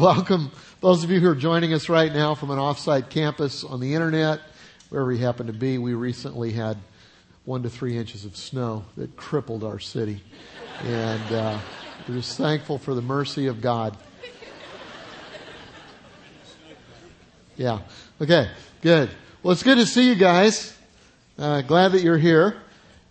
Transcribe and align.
welcome 0.00 0.50
those 0.80 1.04
of 1.04 1.10
you 1.10 1.20
who 1.20 1.28
are 1.28 1.34
joining 1.34 1.74
us 1.74 1.90
right 1.90 2.10
now 2.10 2.34
from 2.34 2.50
an 2.50 2.56
offsite 2.56 3.10
campus 3.10 3.64
on 3.64 3.80
the 3.80 3.94
internet, 3.94 4.40
wherever 4.88 5.12
you 5.12 5.18
happen 5.18 5.46
to 5.48 5.52
be. 5.52 5.76
We 5.76 5.92
recently 5.92 6.52
had 6.52 6.78
one 7.44 7.64
to 7.64 7.68
three 7.68 7.98
inches 7.98 8.24
of 8.24 8.34
snow 8.34 8.86
that 8.96 9.14
crippled 9.18 9.62
our 9.62 9.78
city. 9.78 10.22
And 10.84 11.32
uh, 11.32 11.58
we're 12.08 12.14
just 12.14 12.38
thankful 12.38 12.78
for 12.78 12.94
the 12.94 13.02
mercy 13.02 13.46
of 13.48 13.60
God. 13.60 13.94
Yeah. 17.58 17.80
Okay. 18.22 18.48
Good. 18.80 19.10
Well, 19.42 19.52
it's 19.52 19.62
good 19.62 19.76
to 19.76 19.86
see 19.86 20.08
you 20.08 20.14
guys. 20.14 20.74
Uh, 21.38 21.60
glad 21.60 21.92
that 21.92 22.00
you're 22.00 22.16
here. 22.16 22.56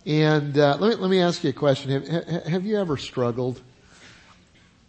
And 0.06 0.58
uh, 0.58 0.76
let 0.80 0.90
me 0.90 0.96
let 0.96 1.10
me 1.10 1.20
ask 1.20 1.44
you 1.44 1.50
a 1.50 1.52
question. 1.52 2.02
Have, 2.02 2.46
have 2.46 2.66
you 2.66 2.80
ever 2.80 2.96
struggled 2.96 3.60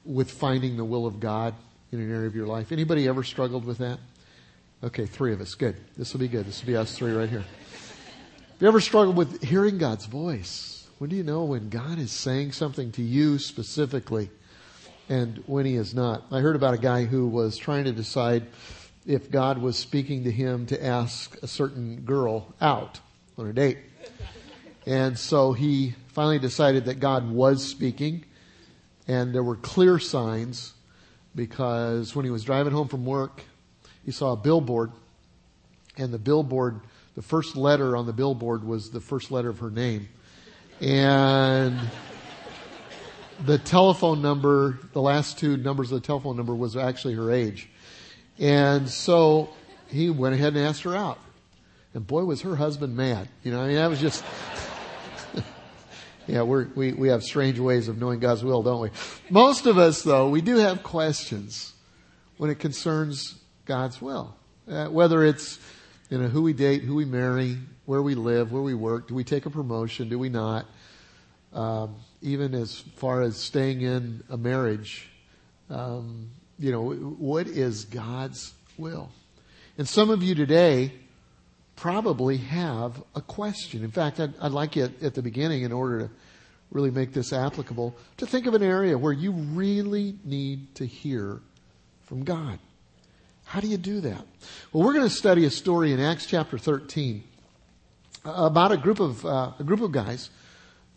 with 0.03 0.31
finding 0.31 0.77
the 0.77 0.85
will 0.85 1.05
of 1.05 1.19
God 1.19 1.53
in 1.91 1.99
an 1.99 2.11
area 2.11 2.27
of 2.27 2.35
your 2.35 2.47
life? 2.47 2.71
Anybody 2.71 3.07
ever 3.07 3.23
struggled 3.23 3.65
with 3.65 3.79
that? 3.79 3.99
Okay, 4.83 5.05
three 5.05 5.33
of 5.33 5.41
us. 5.41 5.55
Good. 5.55 5.75
This 5.97 6.13
will 6.13 6.19
be 6.19 6.27
good. 6.27 6.45
This 6.45 6.61
will 6.61 6.67
be 6.67 6.75
us 6.75 6.97
three 6.97 7.11
right 7.11 7.29
here. 7.29 7.41
Have 7.41 8.61
you 8.61 8.67
ever 8.67 8.81
struggled 8.81 9.15
with 9.15 9.43
hearing 9.43 9.77
God's 9.77 10.05
voice? 10.05 10.87
When 10.97 11.09
do 11.09 11.15
you 11.15 11.23
know 11.23 11.43
when 11.43 11.69
God 11.69 11.99
is 11.99 12.11
saying 12.11 12.51
something 12.51 12.91
to 12.93 13.01
you 13.01 13.39
specifically 13.39 14.29
and 15.09 15.43
when 15.47 15.65
He 15.65 15.75
is 15.75 15.93
not? 15.93 16.23
I 16.31 16.39
heard 16.39 16.55
about 16.55 16.73
a 16.73 16.79
guy 16.79 17.05
who 17.05 17.27
was 17.27 17.57
trying 17.57 17.85
to 17.85 17.91
decide 17.91 18.47
if 19.05 19.31
God 19.31 19.57
was 19.57 19.77
speaking 19.77 20.23
to 20.25 20.31
him 20.31 20.65
to 20.67 20.83
ask 20.83 21.41
a 21.41 21.47
certain 21.47 22.01
girl 22.01 22.53
out 22.61 22.99
on 23.37 23.47
a 23.47 23.53
date. 23.53 23.79
And 24.85 25.17
so 25.17 25.53
he 25.53 25.95
finally 26.07 26.39
decided 26.39 26.85
that 26.85 26.99
God 26.99 27.29
was 27.29 27.67
speaking 27.67 28.25
and 29.07 29.33
there 29.33 29.43
were 29.43 29.55
clear 29.55 29.99
signs 29.99 30.73
because 31.35 32.15
when 32.15 32.25
he 32.25 32.31
was 32.31 32.43
driving 32.43 32.73
home 32.73 32.87
from 32.87 33.05
work, 33.05 33.43
he 34.05 34.11
saw 34.11 34.33
a 34.33 34.37
billboard 34.37 34.91
and 35.97 36.13
the 36.13 36.19
billboard, 36.19 36.79
the 37.15 37.21
first 37.21 37.55
letter 37.55 37.95
on 37.95 38.05
the 38.05 38.13
billboard 38.13 38.63
was 38.63 38.91
the 38.91 39.01
first 39.01 39.31
letter 39.31 39.49
of 39.49 39.59
her 39.59 39.69
name. 39.69 40.07
And 40.79 41.79
the 43.45 43.57
telephone 43.57 44.21
number, 44.21 44.79
the 44.93 45.01
last 45.01 45.37
two 45.37 45.57
numbers 45.57 45.91
of 45.91 46.01
the 46.01 46.07
telephone 46.07 46.37
number 46.37 46.55
was 46.55 46.75
actually 46.75 47.15
her 47.15 47.31
age. 47.31 47.69
And 48.39 48.89
so 48.89 49.49
he 49.89 50.09
went 50.09 50.33
ahead 50.33 50.55
and 50.55 50.65
asked 50.65 50.83
her 50.83 50.95
out. 50.95 51.19
And 51.93 52.07
boy 52.07 52.23
was 52.23 52.41
her 52.41 52.55
husband 52.55 52.95
mad. 52.95 53.27
You 53.43 53.51
know, 53.51 53.61
I 53.61 53.67
mean, 53.67 53.75
that 53.75 53.89
was 53.89 53.99
just, 53.99 54.23
yeah, 56.31 56.43
we're, 56.43 56.67
we, 56.75 56.93
we 56.93 57.09
have 57.09 57.23
strange 57.23 57.59
ways 57.59 57.89
of 57.89 57.97
knowing 57.97 58.21
God's 58.21 58.41
will, 58.41 58.63
don't 58.63 58.79
we? 58.79 58.89
Most 59.29 59.65
of 59.65 59.77
us, 59.77 60.01
though, 60.01 60.29
we 60.29 60.39
do 60.39 60.55
have 60.55 60.81
questions 60.81 61.73
when 62.37 62.49
it 62.49 62.57
concerns 62.57 63.35
God's 63.65 64.01
will. 64.01 64.33
Uh, 64.65 64.85
whether 64.85 65.25
it's, 65.25 65.59
you 66.09 66.17
know, 66.17 66.29
who 66.29 66.41
we 66.41 66.53
date, 66.53 66.83
who 66.83 66.95
we 66.95 67.03
marry, 67.03 67.57
where 67.83 68.01
we 68.01 68.15
live, 68.15 68.53
where 68.53 68.61
we 68.61 68.73
work, 68.73 69.09
do 69.09 69.13
we 69.13 69.25
take 69.25 69.45
a 69.45 69.49
promotion, 69.49 70.07
do 70.07 70.17
we 70.17 70.29
not? 70.29 70.65
Um, 71.51 71.95
even 72.21 72.55
as 72.55 72.79
far 72.95 73.21
as 73.23 73.35
staying 73.35 73.81
in 73.81 74.23
a 74.29 74.37
marriage, 74.37 75.09
um, 75.69 76.29
you 76.57 76.71
know, 76.71 76.93
what 76.93 77.47
is 77.47 77.83
God's 77.83 78.53
will? 78.77 79.11
And 79.77 79.85
some 79.85 80.09
of 80.09 80.23
you 80.23 80.33
today 80.33 80.93
probably 81.81 82.37
have 82.37 83.01
a 83.15 83.21
question. 83.21 83.83
In 83.83 83.89
fact, 83.89 84.19
I'd, 84.19 84.37
I'd 84.39 84.51
like 84.51 84.75
you 84.75 84.83
at, 84.83 85.01
at 85.01 85.15
the 85.15 85.23
beginning, 85.23 85.63
in 85.63 85.71
order 85.71 86.01
to 86.01 86.09
really 86.69 86.91
make 86.91 87.11
this 87.11 87.33
applicable, 87.33 87.95
to 88.17 88.27
think 88.27 88.45
of 88.45 88.53
an 88.53 88.61
area 88.61 88.95
where 88.95 89.11
you 89.11 89.31
really 89.31 90.15
need 90.23 90.75
to 90.75 90.85
hear 90.85 91.39
from 92.03 92.23
God. 92.23 92.59
How 93.45 93.61
do 93.61 93.67
you 93.67 93.77
do 93.77 93.99
that? 94.01 94.23
Well, 94.71 94.85
we're 94.85 94.93
going 94.93 95.09
to 95.09 95.13
study 95.13 95.45
a 95.45 95.49
story 95.49 95.91
in 95.91 95.99
Acts 95.99 96.27
chapter 96.27 96.59
13 96.59 97.23
about 98.25 98.71
a 98.71 98.77
group 98.77 98.99
of 98.99 99.25
uh, 99.25 99.53
a 99.57 99.63
group 99.63 99.81
of 99.81 99.91
guys 99.91 100.29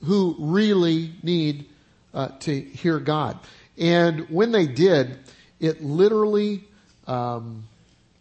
who 0.03 0.37
really 0.39 1.15
need 1.22 1.66
uh, 2.12 2.28
to 2.41 2.61
hear 2.61 2.99
God. 2.99 3.39
And 3.78 4.28
when 4.28 4.53
they 4.53 4.66
did, 4.66 5.19
it 5.61 5.83
literally 5.83 6.62
um, 7.06 7.65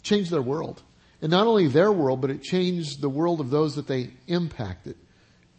changed 0.01 0.31
their 0.31 0.41
world. 0.41 0.81
And 1.23 1.31
not 1.31 1.47
only 1.47 1.67
their 1.67 1.89
world, 1.89 2.19
but 2.19 2.31
it 2.31 2.43
changed 2.43 2.99
the 2.99 3.07
world 3.07 3.39
of 3.39 3.49
those 3.49 3.77
that 3.77 3.87
they 3.87 4.09
impacted. 4.27 4.97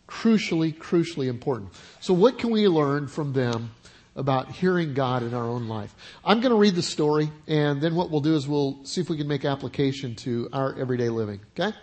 Crucially, 0.06 0.76
crucially 0.76 1.26
important. 1.26 1.72
So 2.00 2.12
what 2.12 2.38
can 2.38 2.50
we 2.50 2.68
learn 2.68 3.06
from 3.06 3.32
them 3.32 3.70
about 4.14 4.50
hearing 4.50 4.92
God 4.92 5.22
in 5.22 5.32
our 5.32 5.48
own 5.48 5.66
life? 5.66 5.94
I'm 6.22 6.40
going 6.40 6.50
to 6.50 6.58
read 6.58 6.74
the 6.74 6.82
story, 6.82 7.30
and 7.48 7.80
then 7.80 7.94
what 7.94 8.10
we'll 8.10 8.20
do 8.20 8.36
is 8.36 8.46
we'll 8.46 8.84
see 8.84 9.00
if 9.00 9.08
we 9.08 9.16
can 9.16 9.26
make 9.26 9.46
application 9.46 10.14
to 10.16 10.50
our 10.52 10.78
everyday 10.78 11.08
living. 11.08 11.40
Okay? 11.58 11.74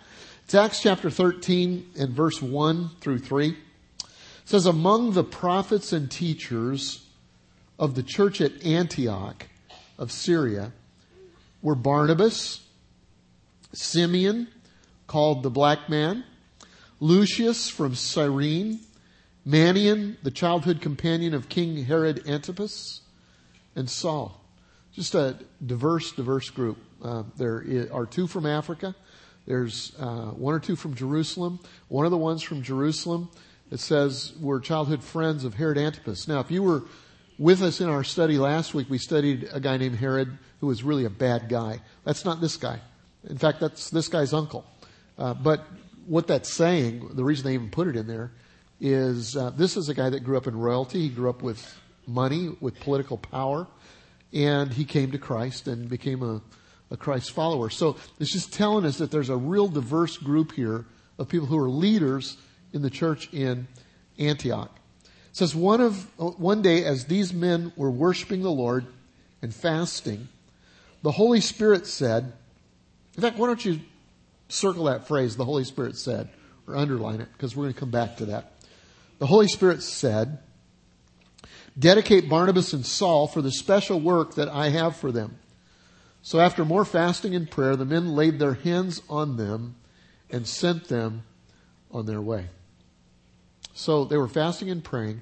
It's 0.44 0.54
Acts 0.54 0.80
chapter 0.80 1.10
13 1.10 1.90
and 1.98 2.10
verse 2.10 2.40
1 2.40 2.88
through 3.00 3.18
3. 3.18 3.48
It 3.48 3.56
says, 4.44 4.64
Among 4.64 5.14
the 5.14 5.24
prophets 5.24 5.92
and 5.92 6.08
teachers 6.08 7.04
of 7.80 7.96
the 7.96 8.04
church 8.04 8.40
at 8.40 8.64
Antioch 8.64 9.48
of 9.98 10.12
Syria 10.12 10.70
were 11.62 11.74
Barnabas, 11.74 12.60
Simeon, 13.72 14.48
called 15.06 15.42
the 15.42 15.50
black 15.50 15.88
man, 15.88 16.24
Lucius 17.00 17.68
from 17.68 17.94
Cyrene, 17.94 18.80
Manaen, 19.46 20.16
the 20.22 20.30
childhood 20.30 20.80
companion 20.80 21.34
of 21.34 21.48
King 21.48 21.84
Herod 21.84 22.28
Antipas, 22.28 23.00
and 23.74 23.90
Saul. 23.90 24.40
Just 24.94 25.14
a 25.14 25.38
diverse, 25.64 26.12
diverse 26.12 26.50
group. 26.50 26.78
Uh, 27.02 27.24
there 27.36 27.88
are 27.92 28.06
two 28.06 28.26
from 28.26 28.46
Africa. 28.46 28.94
There's 29.46 29.92
uh, 29.98 30.26
one 30.26 30.54
or 30.54 30.60
two 30.60 30.76
from 30.76 30.94
Jerusalem. 30.94 31.58
One 31.88 32.04
of 32.04 32.12
the 32.12 32.18
ones 32.18 32.42
from 32.42 32.62
Jerusalem, 32.62 33.30
it 33.70 33.80
says, 33.80 34.32
were 34.40 34.60
childhood 34.60 35.02
friends 35.02 35.44
of 35.44 35.54
Herod 35.54 35.78
Antipas. 35.78 36.28
Now, 36.28 36.40
if 36.40 36.50
you 36.50 36.62
were 36.62 36.84
with 37.38 37.62
us 37.62 37.80
in 37.80 37.88
our 37.88 38.04
study 38.04 38.38
last 38.38 38.74
week, 38.74 38.88
we 38.88 38.98
studied 38.98 39.48
a 39.52 39.58
guy 39.58 39.76
named 39.76 39.96
Herod 39.96 40.38
who 40.60 40.68
was 40.68 40.84
really 40.84 41.04
a 41.04 41.10
bad 41.10 41.48
guy. 41.48 41.80
That's 42.04 42.24
not 42.24 42.40
this 42.40 42.56
guy. 42.56 42.80
In 43.28 43.38
fact, 43.38 43.60
that's 43.60 43.90
this 43.90 44.08
guy's 44.08 44.32
uncle. 44.32 44.64
Uh, 45.18 45.34
but 45.34 45.64
what 46.06 46.26
that's 46.26 46.52
saying, 46.52 47.10
the 47.14 47.24
reason 47.24 47.44
they 47.46 47.54
even 47.54 47.70
put 47.70 47.88
it 47.88 47.96
in 47.96 48.06
there, 48.06 48.32
is 48.80 49.36
uh, 49.36 49.50
this 49.50 49.76
is 49.76 49.88
a 49.88 49.94
guy 49.94 50.10
that 50.10 50.20
grew 50.24 50.36
up 50.36 50.46
in 50.46 50.56
royalty. 50.58 51.02
He 51.02 51.08
grew 51.08 51.30
up 51.30 51.42
with 51.42 51.78
money, 52.06 52.50
with 52.60 52.78
political 52.80 53.16
power, 53.16 53.68
and 54.32 54.72
he 54.72 54.84
came 54.84 55.12
to 55.12 55.18
Christ 55.18 55.68
and 55.68 55.88
became 55.88 56.22
a, 56.22 56.42
a 56.90 56.96
Christ 56.96 57.30
follower. 57.30 57.70
So 57.70 57.96
it's 58.18 58.32
just 58.32 58.52
telling 58.52 58.84
us 58.84 58.98
that 58.98 59.10
there's 59.10 59.28
a 59.28 59.36
real 59.36 59.68
diverse 59.68 60.16
group 60.16 60.52
here 60.52 60.84
of 61.18 61.28
people 61.28 61.46
who 61.46 61.58
are 61.58 61.70
leaders 61.70 62.36
in 62.72 62.82
the 62.82 62.90
church 62.90 63.32
in 63.32 63.68
Antioch. 64.18 64.70
It 65.04 65.36
says 65.36 65.54
one 65.54 65.80
of 65.80 66.08
one 66.18 66.62
day 66.62 66.84
as 66.84 67.04
these 67.04 67.32
men 67.32 67.72
were 67.76 67.90
worshiping 67.90 68.42
the 68.42 68.50
Lord 68.50 68.86
and 69.40 69.54
fasting, 69.54 70.28
the 71.02 71.12
Holy 71.12 71.40
Spirit 71.40 71.86
said, 71.86 72.32
in 73.16 73.22
fact, 73.22 73.38
why 73.38 73.46
don't 73.46 73.64
you 73.64 73.80
circle 74.48 74.84
that 74.84 75.08
phrase, 75.08 75.36
the 75.36 75.44
Holy 75.44 75.64
Spirit 75.64 75.96
said, 75.96 76.28
or 76.66 76.76
underline 76.76 77.20
it, 77.20 77.28
because 77.32 77.56
we're 77.56 77.64
going 77.64 77.74
to 77.74 77.80
come 77.80 77.90
back 77.90 78.16
to 78.18 78.26
that. 78.26 78.52
The 79.18 79.26
Holy 79.26 79.48
Spirit 79.48 79.82
said, 79.82 80.38
dedicate 81.78 82.28
Barnabas 82.28 82.72
and 82.72 82.84
Saul 82.84 83.26
for 83.26 83.42
the 83.42 83.52
special 83.52 84.00
work 84.00 84.34
that 84.34 84.48
I 84.48 84.68
have 84.70 84.96
for 84.96 85.12
them. 85.12 85.38
So 86.22 86.38
after 86.38 86.64
more 86.64 86.84
fasting 86.84 87.34
and 87.34 87.50
prayer, 87.50 87.76
the 87.76 87.84
men 87.84 88.14
laid 88.14 88.38
their 88.38 88.54
hands 88.54 89.02
on 89.08 89.36
them 89.36 89.76
and 90.30 90.46
sent 90.46 90.88
them 90.88 91.24
on 91.90 92.06
their 92.06 92.20
way. 92.20 92.46
So 93.74 94.04
they 94.04 94.16
were 94.16 94.28
fasting 94.28 94.70
and 94.70 94.84
praying. 94.84 95.20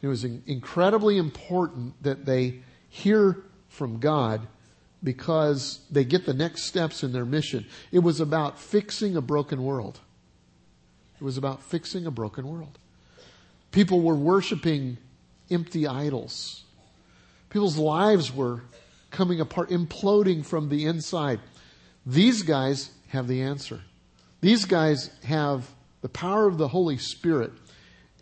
It 0.00 0.08
was 0.08 0.24
incredibly 0.24 1.16
important 1.16 2.02
that 2.02 2.24
they 2.24 2.60
hear 2.88 3.42
from 3.68 3.98
God 3.98 4.46
because 5.02 5.80
they 5.90 6.04
get 6.04 6.26
the 6.26 6.34
next 6.34 6.62
steps 6.62 7.02
in 7.02 7.12
their 7.12 7.24
mission. 7.24 7.66
It 7.90 8.00
was 8.00 8.20
about 8.20 8.58
fixing 8.58 9.16
a 9.16 9.20
broken 9.20 9.62
world. 9.62 10.00
It 11.20 11.24
was 11.24 11.36
about 11.36 11.62
fixing 11.62 12.06
a 12.06 12.10
broken 12.10 12.46
world. 12.46 12.78
People 13.70 14.02
were 14.02 14.14
worshiping 14.14 14.98
empty 15.50 15.86
idols. 15.86 16.64
People's 17.50 17.78
lives 17.78 18.34
were 18.34 18.62
coming 19.10 19.40
apart, 19.40 19.70
imploding 19.70 20.44
from 20.44 20.68
the 20.68 20.86
inside. 20.86 21.40
These 22.06 22.42
guys 22.42 22.90
have 23.08 23.28
the 23.28 23.42
answer. 23.42 23.80
These 24.40 24.64
guys 24.64 25.10
have 25.24 25.68
the 26.00 26.08
power 26.08 26.46
of 26.46 26.58
the 26.58 26.68
Holy 26.68 26.98
Spirit 26.98 27.52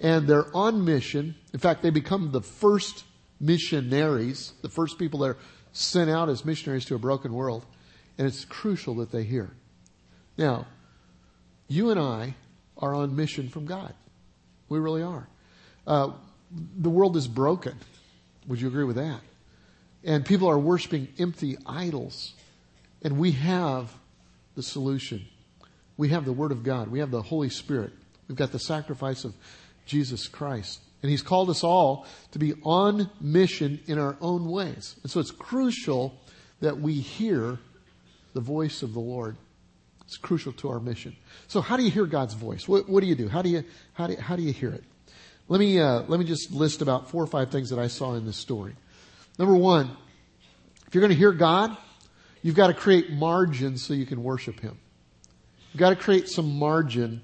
and 0.00 0.26
they're 0.26 0.55
on 0.56 0.85
mission. 0.85 1.35
In 1.53 1.61
fact, 1.61 1.83
they 1.83 1.91
become 1.91 2.33
the 2.33 2.41
first 2.41 3.05
missionaries, 3.38 4.53
the 4.62 4.69
first 4.69 4.99
people 4.99 5.21
that 5.21 5.31
are 5.31 5.37
sent 5.72 6.11
out 6.11 6.28
as 6.28 6.44
missionaries 6.44 6.84
to 6.87 6.94
a 6.94 6.99
broken 6.99 7.32
world. 7.32 7.64
And 8.19 8.26
it's 8.26 8.44
crucial 8.44 8.96
that 8.96 9.11
they 9.11 9.25
hear. 9.25 9.50
Now, 10.37 10.67
you 11.69 11.90
and 11.90 12.00
I 12.00 12.34
are 12.76 12.94
on 12.94 13.14
mission 13.17 13.49
from 13.49 13.67
God. 13.67 13.94
We 14.69 14.78
really 14.78 15.02
are. 15.02 15.28
Uh, 15.87 16.11
the 16.78 16.90
world 16.90 17.17
is 17.17 17.28
broken. 17.28 17.76
Would 18.46 18.61
you 18.61 18.69
agree 18.69 18.84
with 18.84 18.96
that? 18.96 19.20
And 20.05 20.25
people 20.25 20.49
are 20.49 20.58
worshiping 20.58 21.08
empty 21.19 21.56
idols. 21.67 22.34
And 23.02 23.19
we 23.19 23.32
have 23.32 23.93
the 24.55 24.62
solution. 24.62 25.26
We 25.96 26.08
have 26.08 26.25
the 26.25 26.32
Word 26.32 26.52
of 26.52 26.62
God. 26.62 26.88
We 26.88 26.99
have 27.00 27.11
the 27.11 27.23
Holy 27.23 27.50
Spirit. 27.50 27.93
We've 28.28 28.37
got 28.37 28.52
the 28.52 28.58
sacrifice 28.58 29.25
of 29.25 29.34
Jesus 29.87 30.28
Christ. 30.28 30.81
And 31.02 31.11
He's 31.11 31.23
called 31.23 31.50
us 31.50 31.64
all 31.64 32.06
to 32.32 32.38
be 32.38 32.55
on 32.62 33.11
mission 33.20 33.81
in 33.87 33.99
our 33.99 34.17
own 34.20 34.50
ways. 34.50 34.97
And 35.02 35.11
so 35.11 35.20
it's 35.20 35.31
crucial 35.31 36.14
that 36.61 36.81
we 36.81 36.94
hear 36.94 37.58
the 38.35 38.41
voice 38.41 38.82
of 38.82 38.93
the 38.93 39.00
Lord. 39.00 39.37
It's 40.02 40.17
crucial 40.17 40.52
to 40.55 40.70
our 40.70 40.81
mission. 40.81 41.17
So 41.47 41.61
how 41.61 41.76
do 41.76 41.85
you 41.85 41.91
hear 41.91 42.05
God's 42.05 42.35
voice? 42.35 42.67
What, 42.67 42.88
what 42.88 43.00
do 43.00 43.06
you 43.06 43.14
do? 43.14 43.29
How 43.29 43.43
do 43.43 43.49
you, 43.49 43.64
how 43.93 44.06
do 44.06 44.14
you, 44.14 44.20
how 44.20 44.37
do 44.37 44.43
you 44.43 44.52
hear 44.52 44.70
it? 44.70 44.85
Let 45.49 45.58
me, 45.58 45.81
uh, 45.81 46.02
let 46.02 46.20
me 46.20 46.26
just 46.26 46.52
list 46.52 46.82
about 46.82 47.11
four 47.11 47.23
or 47.23 47.26
five 47.26 47.50
things 47.50 47.70
that 47.70 47.79
I 47.79 47.87
saw 47.87 48.14
in 48.14 48.26
this 48.26 48.37
story. 48.37 48.75
Number 49.38 49.55
one, 49.55 49.97
if 50.87 50.94
you're 50.94 51.00
going 51.00 51.12
to 51.12 51.19
hear 51.19 51.32
God, 51.32 51.76
you've 52.43 52.55
got 52.55 52.69
to 52.69 52.75
create 52.75 53.11
margin 53.11 53.79
so 53.79 53.94
you 53.94 54.06
can 54.06 54.23
worship 54.23 54.61
Him. 54.61 54.79
You've 55.73 55.81
got 55.81 55.91
to 55.91 55.97
create 55.97 56.29
some 56.29 56.58
margin 56.58 57.23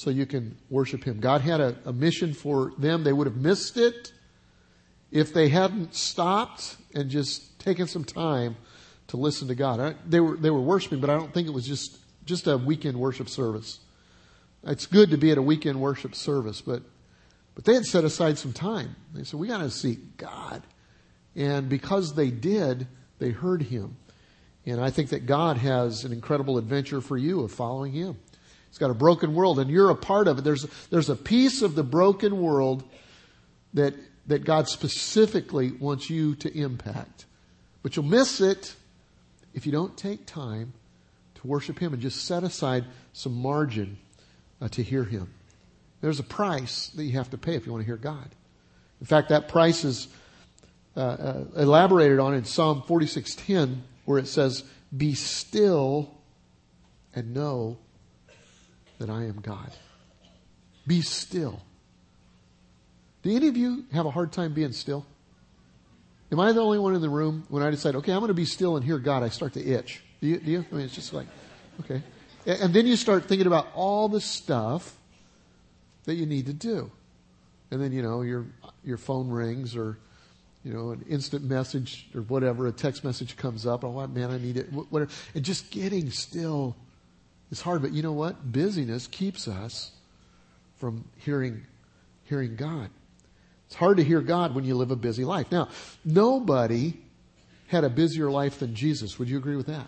so 0.00 0.08
you 0.08 0.24
can 0.24 0.56
worship 0.70 1.04
Him. 1.04 1.20
God 1.20 1.42
had 1.42 1.60
a, 1.60 1.76
a 1.84 1.92
mission 1.92 2.32
for 2.32 2.72
them. 2.78 3.04
They 3.04 3.12
would 3.12 3.26
have 3.26 3.36
missed 3.36 3.76
it 3.76 4.12
if 5.10 5.34
they 5.34 5.50
hadn't 5.50 5.94
stopped 5.94 6.76
and 6.94 7.10
just 7.10 7.58
taken 7.58 7.86
some 7.86 8.04
time 8.04 8.56
to 9.08 9.18
listen 9.18 9.48
to 9.48 9.54
God. 9.54 9.78
I, 9.78 9.94
they 10.08 10.20
were, 10.20 10.38
they 10.38 10.48
were 10.48 10.60
worshiping, 10.62 11.00
but 11.00 11.10
I 11.10 11.18
don't 11.18 11.34
think 11.34 11.48
it 11.48 11.52
was 11.52 11.66
just, 11.66 11.98
just 12.24 12.46
a 12.46 12.56
weekend 12.56 12.98
worship 12.98 13.28
service. 13.28 13.80
It's 14.64 14.86
good 14.86 15.10
to 15.10 15.18
be 15.18 15.32
at 15.32 15.36
a 15.36 15.42
weekend 15.42 15.78
worship 15.78 16.14
service, 16.14 16.62
but 16.62 16.82
but 17.54 17.66
they 17.66 17.74
had 17.74 17.84
set 17.84 18.04
aside 18.04 18.38
some 18.38 18.54
time. 18.54 18.96
They 19.12 19.24
said, 19.24 19.38
we 19.38 19.48
got 19.48 19.58
to 19.58 19.70
seek 19.70 20.16
God. 20.16 20.62
And 21.36 21.68
because 21.68 22.14
they 22.14 22.30
did, 22.30 22.86
they 23.18 23.30
heard 23.30 23.60
him. 23.60 23.98
And 24.64 24.80
I 24.80 24.88
think 24.88 25.10
that 25.10 25.26
God 25.26 25.58
has 25.58 26.04
an 26.04 26.12
incredible 26.12 26.56
adventure 26.56 27.02
for 27.02 27.18
you 27.18 27.40
of 27.40 27.52
following 27.52 27.92
him. 27.92 28.16
He's 28.70 28.78
got 28.78 28.90
a 28.90 28.94
broken 28.94 29.34
world 29.34 29.58
and 29.58 29.70
you're 29.70 29.90
a 29.90 29.96
part 29.96 30.28
of 30.28 30.38
it. 30.38 30.44
There's, 30.44 30.66
there's 30.90 31.10
a 31.10 31.16
piece 31.16 31.62
of 31.62 31.74
the 31.74 31.82
broken 31.82 32.40
world 32.40 32.84
that, 33.74 33.94
that 34.28 34.44
God 34.44 34.68
specifically 34.68 35.72
wants 35.72 36.08
you 36.08 36.36
to 36.36 36.56
impact. 36.56 37.26
But 37.82 37.96
you'll 37.96 38.04
miss 38.04 38.40
it 38.40 38.74
if 39.54 39.66
you 39.66 39.72
don't 39.72 39.96
take 39.96 40.24
time 40.24 40.72
to 41.34 41.46
worship 41.46 41.78
him 41.78 41.92
and 41.92 42.00
just 42.00 42.24
set 42.24 42.44
aside 42.44 42.84
some 43.12 43.34
margin 43.34 43.98
uh, 44.60 44.68
to 44.68 44.82
hear 44.82 45.04
him. 45.04 45.32
There's 46.00 46.20
a 46.20 46.24
price 46.24 46.88
that 46.94 47.04
you 47.04 47.12
have 47.12 47.30
to 47.30 47.38
pay 47.38 47.56
if 47.56 47.66
you 47.66 47.72
want 47.72 47.82
to 47.82 47.86
hear 47.86 47.96
God. 47.96 48.28
In 49.00 49.06
fact, 49.06 49.30
that 49.30 49.48
price 49.48 49.84
is 49.84 50.08
uh, 50.96 51.00
uh, 51.00 51.44
elaborated 51.56 52.18
on 52.18 52.34
in 52.34 52.44
Psalm 52.44 52.82
46:10, 52.82 53.80
where 54.04 54.18
it 54.18 54.26
says, 54.26 54.64
"Be 54.96 55.14
still 55.14 56.10
and 57.14 57.34
know 57.34 57.78
that 59.00 59.10
I 59.10 59.24
am 59.24 59.40
God." 59.40 59.72
Be 60.86 61.02
still. 61.02 61.60
Do 63.22 63.34
any 63.34 63.48
of 63.48 63.56
you 63.56 63.84
have 63.92 64.06
a 64.06 64.10
hard 64.10 64.32
time 64.32 64.54
being 64.54 64.72
still? 64.72 65.04
Am 66.32 66.40
I 66.40 66.52
the 66.52 66.60
only 66.60 66.78
one 66.78 66.94
in 66.94 67.00
the 67.00 67.10
room 67.10 67.44
when 67.48 67.62
I 67.62 67.70
decide, 67.70 67.96
okay, 67.96 68.12
I'm 68.12 68.20
going 68.20 68.28
to 68.28 68.34
be 68.34 68.44
still 68.44 68.76
and 68.76 68.84
hear 68.84 68.98
God, 68.98 69.22
I 69.22 69.28
start 69.28 69.52
to 69.54 69.64
itch? 69.64 70.02
Do 70.20 70.28
you? 70.28 70.38
Do 70.38 70.50
you? 70.50 70.64
I 70.70 70.74
mean, 70.74 70.84
it's 70.84 70.94
just 70.94 71.12
like, 71.12 71.26
okay. 71.80 72.02
And 72.46 72.72
then 72.72 72.86
you 72.86 72.96
start 72.96 73.24
thinking 73.24 73.46
about 73.46 73.68
all 73.74 74.08
the 74.08 74.20
stuff 74.20 74.96
that 76.04 76.14
you 76.14 76.24
need 76.24 76.46
to 76.46 76.52
do. 76.52 76.90
And 77.70 77.80
then, 77.80 77.92
you 77.92 78.02
know, 78.02 78.22
your, 78.22 78.46
your 78.82 78.96
phone 78.96 79.28
rings 79.28 79.76
or, 79.76 79.98
you 80.64 80.72
know, 80.72 80.90
an 80.90 81.04
instant 81.08 81.44
message 81.44 82.08
or 82.14 82.22
whatever, 82.22 82.66
a 82.66 82.72
text 82.72 83.04
message 83.04 83.36
comes 83.36 83.66
up. 83.66 83.84
Oh, 83.84 84.06
man, 84.06 84.30
I 84.30 84.38
need 84.38 84.56
it. 84.56 84.72
Whatever. 84.72 85.10
And 85.34 85.44
just 85.44 85.70
getting 85.70 86.10
still 86.10 86.76
is 87.50 87.60
hard. 87.60 87.82
But 87.82 87.92
you 87.92 88.02
know 88.02 88.12
what? 88.12 88.52
Busyness 88.52 89.06
keeps 89.06 89.48
us 89.48 89.92
from 90.76 91.04
hearing, 91.16 91.66
hearing 92.24 92.56
God. 92.56 92.90
It's 93.66 93.76
hard 93.76 93.98
to 93.98 94.04
hear 94.04 94.20
God 94.20 94.54
when 94.54 94.64
you 94.64 94.74
live 94.74 94.90
a 94.90 94.96
busy 94.96 95.24
life. 95.24 95.46
Now, 95.52 95.68
nobody 96.04 96.94
had 97.68 97.84
a 97.84 97.90
busier 97.90 98.30
life 98.30 98.58
than 98.58 98.74
Jesus. 98.74 99.18
Would 99.18 99.28
you 99.28 99.38
agree 99.38 99.56
with 99.56 99.66
that? 99.66 99.86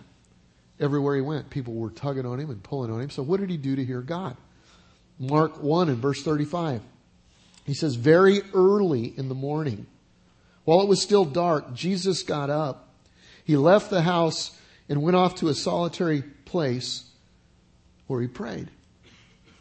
Everywhere 0.79 1.15
he 1.15 1.21
went, 1.21 1.49
people 1.49 1.73
were 1.73 1.89
tugging 1.89 2.25
on 2.25 2.39
him 2.39 2.49
and 2.49 2.63
pulling 2.63 2.91
on 2.91 3.01
him. 3.01 3.09
So 3.09 3.23
what 3.23 3.39
did 3.39 3.49
he 3.49 3.57
do 3.57 3.75
to 3.75 3.83
hear 3.83 4.01
God? 4.01 4.37
Mark 5.19 5.61
1 5.61 5.89
and 5.89 5.97
verse 5.97 6.23
35. 6.23 6.81
He 7.65 7.73
says, 7.73 7.95
very 7.95 8.41
early 8.53 9.13
in 9.17 9.29
the 9.29 9.35
morning, 9.35 9.85
while 10.63 10.81
it 10.81 10.87
was 10.87 11.01
still 11.01 11.25
dark, 11.25 11.73
Jesus 11.73 12.23
got 12.23 12.49
up. 12.49 12.89
He 13.43 13.57
left 13.57 13.89
the 13.89 14.01
house 14.01 14.57
and 14.87 15.01
went 15.01 15.15
off 15.15 15.35
to 15.35 15.49
a 15.49 15.53
solitary 15.53 16.21
place 16.21 17.09
where 18.13 18.21
he 18.21 18.27
prayed. 18.27 18.69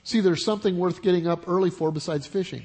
See, 0.05 0.21
there's 0.21 0.45
something 0.45 0.77
worth 0.77 1.01
getting 1.01 1.27
up 1.27 1.49
early 1.49 1.71
for 1.71 1.91
besides 1.91 2.27
fishing. 2.27 2.65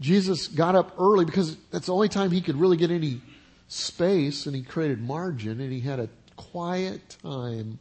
Jesus 0.00 0.48
got 0.48 0.74
up 0.74 0.94
early 0.98 1.26
because 1.26 1.58
that's 1.70 1.86
the 1.86 1.92
only 1.92 2.08
time 2.08 2.30
he 2.30 2.40
could 2.40 2.56
really 2.56 2.78
get 2.78 2.90
any 2.90 3.20
space 3.66 4.46
and 4.46 4.56
he 4.56 4.62
created 4.62 4.98
margin 4.98 5.60
and 5.60 5.70
he 5.70 5.80
had 5.80 6.00
a 6.00 6.08
quiet 6.36 7.16
time 7.22 7.78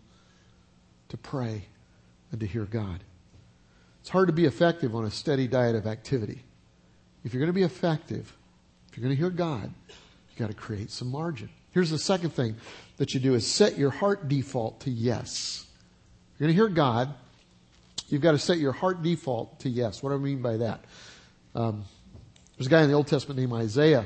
to 1.07 1.17
pray 1.17 1.63
and 2.31 2.41
to 2.41 2.45
hear 2.45 2.65
God. 2.65 3.03
It's 4.01 4.09
hard 4.09 4.27
to 4.27 4.33
be 4.33 4.43
effective 4.43 4.93
on 4.93 5.05
a 5.05 5.11
steady 5.11 5.47
diet 5.47 5.75
of 5.75 5.87
activity. 5.87 6.43
If 7.23 7.33
you're 7.33 7.39
going 7.39 7.53
to 7.53 7.53
be 7.53 7.63
effective, 7.63 8.35
if 8.89 8.97
you're 8.97 9.03
going 9.03 9.15
to 9.15 9.19
hear 9.19 9.29
God, 9.29 9.71
you've 9.87 10.37
got 10.37 10.47
to 10.47 10.53
create 10.53 10.91
some 10.91 11.09
margin. 11.09 11.49
Here's 11.71 11.89
the 11.91 11.99
second 11.99 12.31
thing 12.31 12.55
that 12.97 13.13
you 13.13 13.19
do 13.19 13.35
is 13.35 13.45
set 13.45 13.77
your 13.77 13.91
heart 13.91 14.27
default 14.27 14.81
to 14.81 14.89
yes. 14.89 15.66
You're 16.37 16.47
going 16.47 16.55
to 16.55 16.63
hear 16.63 16.69
God, 16.69 17.13
you've 18.09 18.21
got 18.21 18.33
to 18.33 18.39
set 18.39 18.59
your 18.59 18.71
heart 18.71 19.01
default 19.01 19.61
to 19.61 19.69
yes. 19.69 20.03
What 20.03 20.09
do 20.09 20.15
I 20.15 20.19
mean 20.19 20.41
by 20.41 20.57
that? 20.57 20.83
Um, 21.55 21.85
there's 22.57 22.67
a 22.67 22.69
guy 22.69 22.83
in 22.83 22.89
the 22.89 22.95
Old 22.95 23.07
Testament 23.07 23.39
named 23.39 23.53
Isaiah 23.53 24.05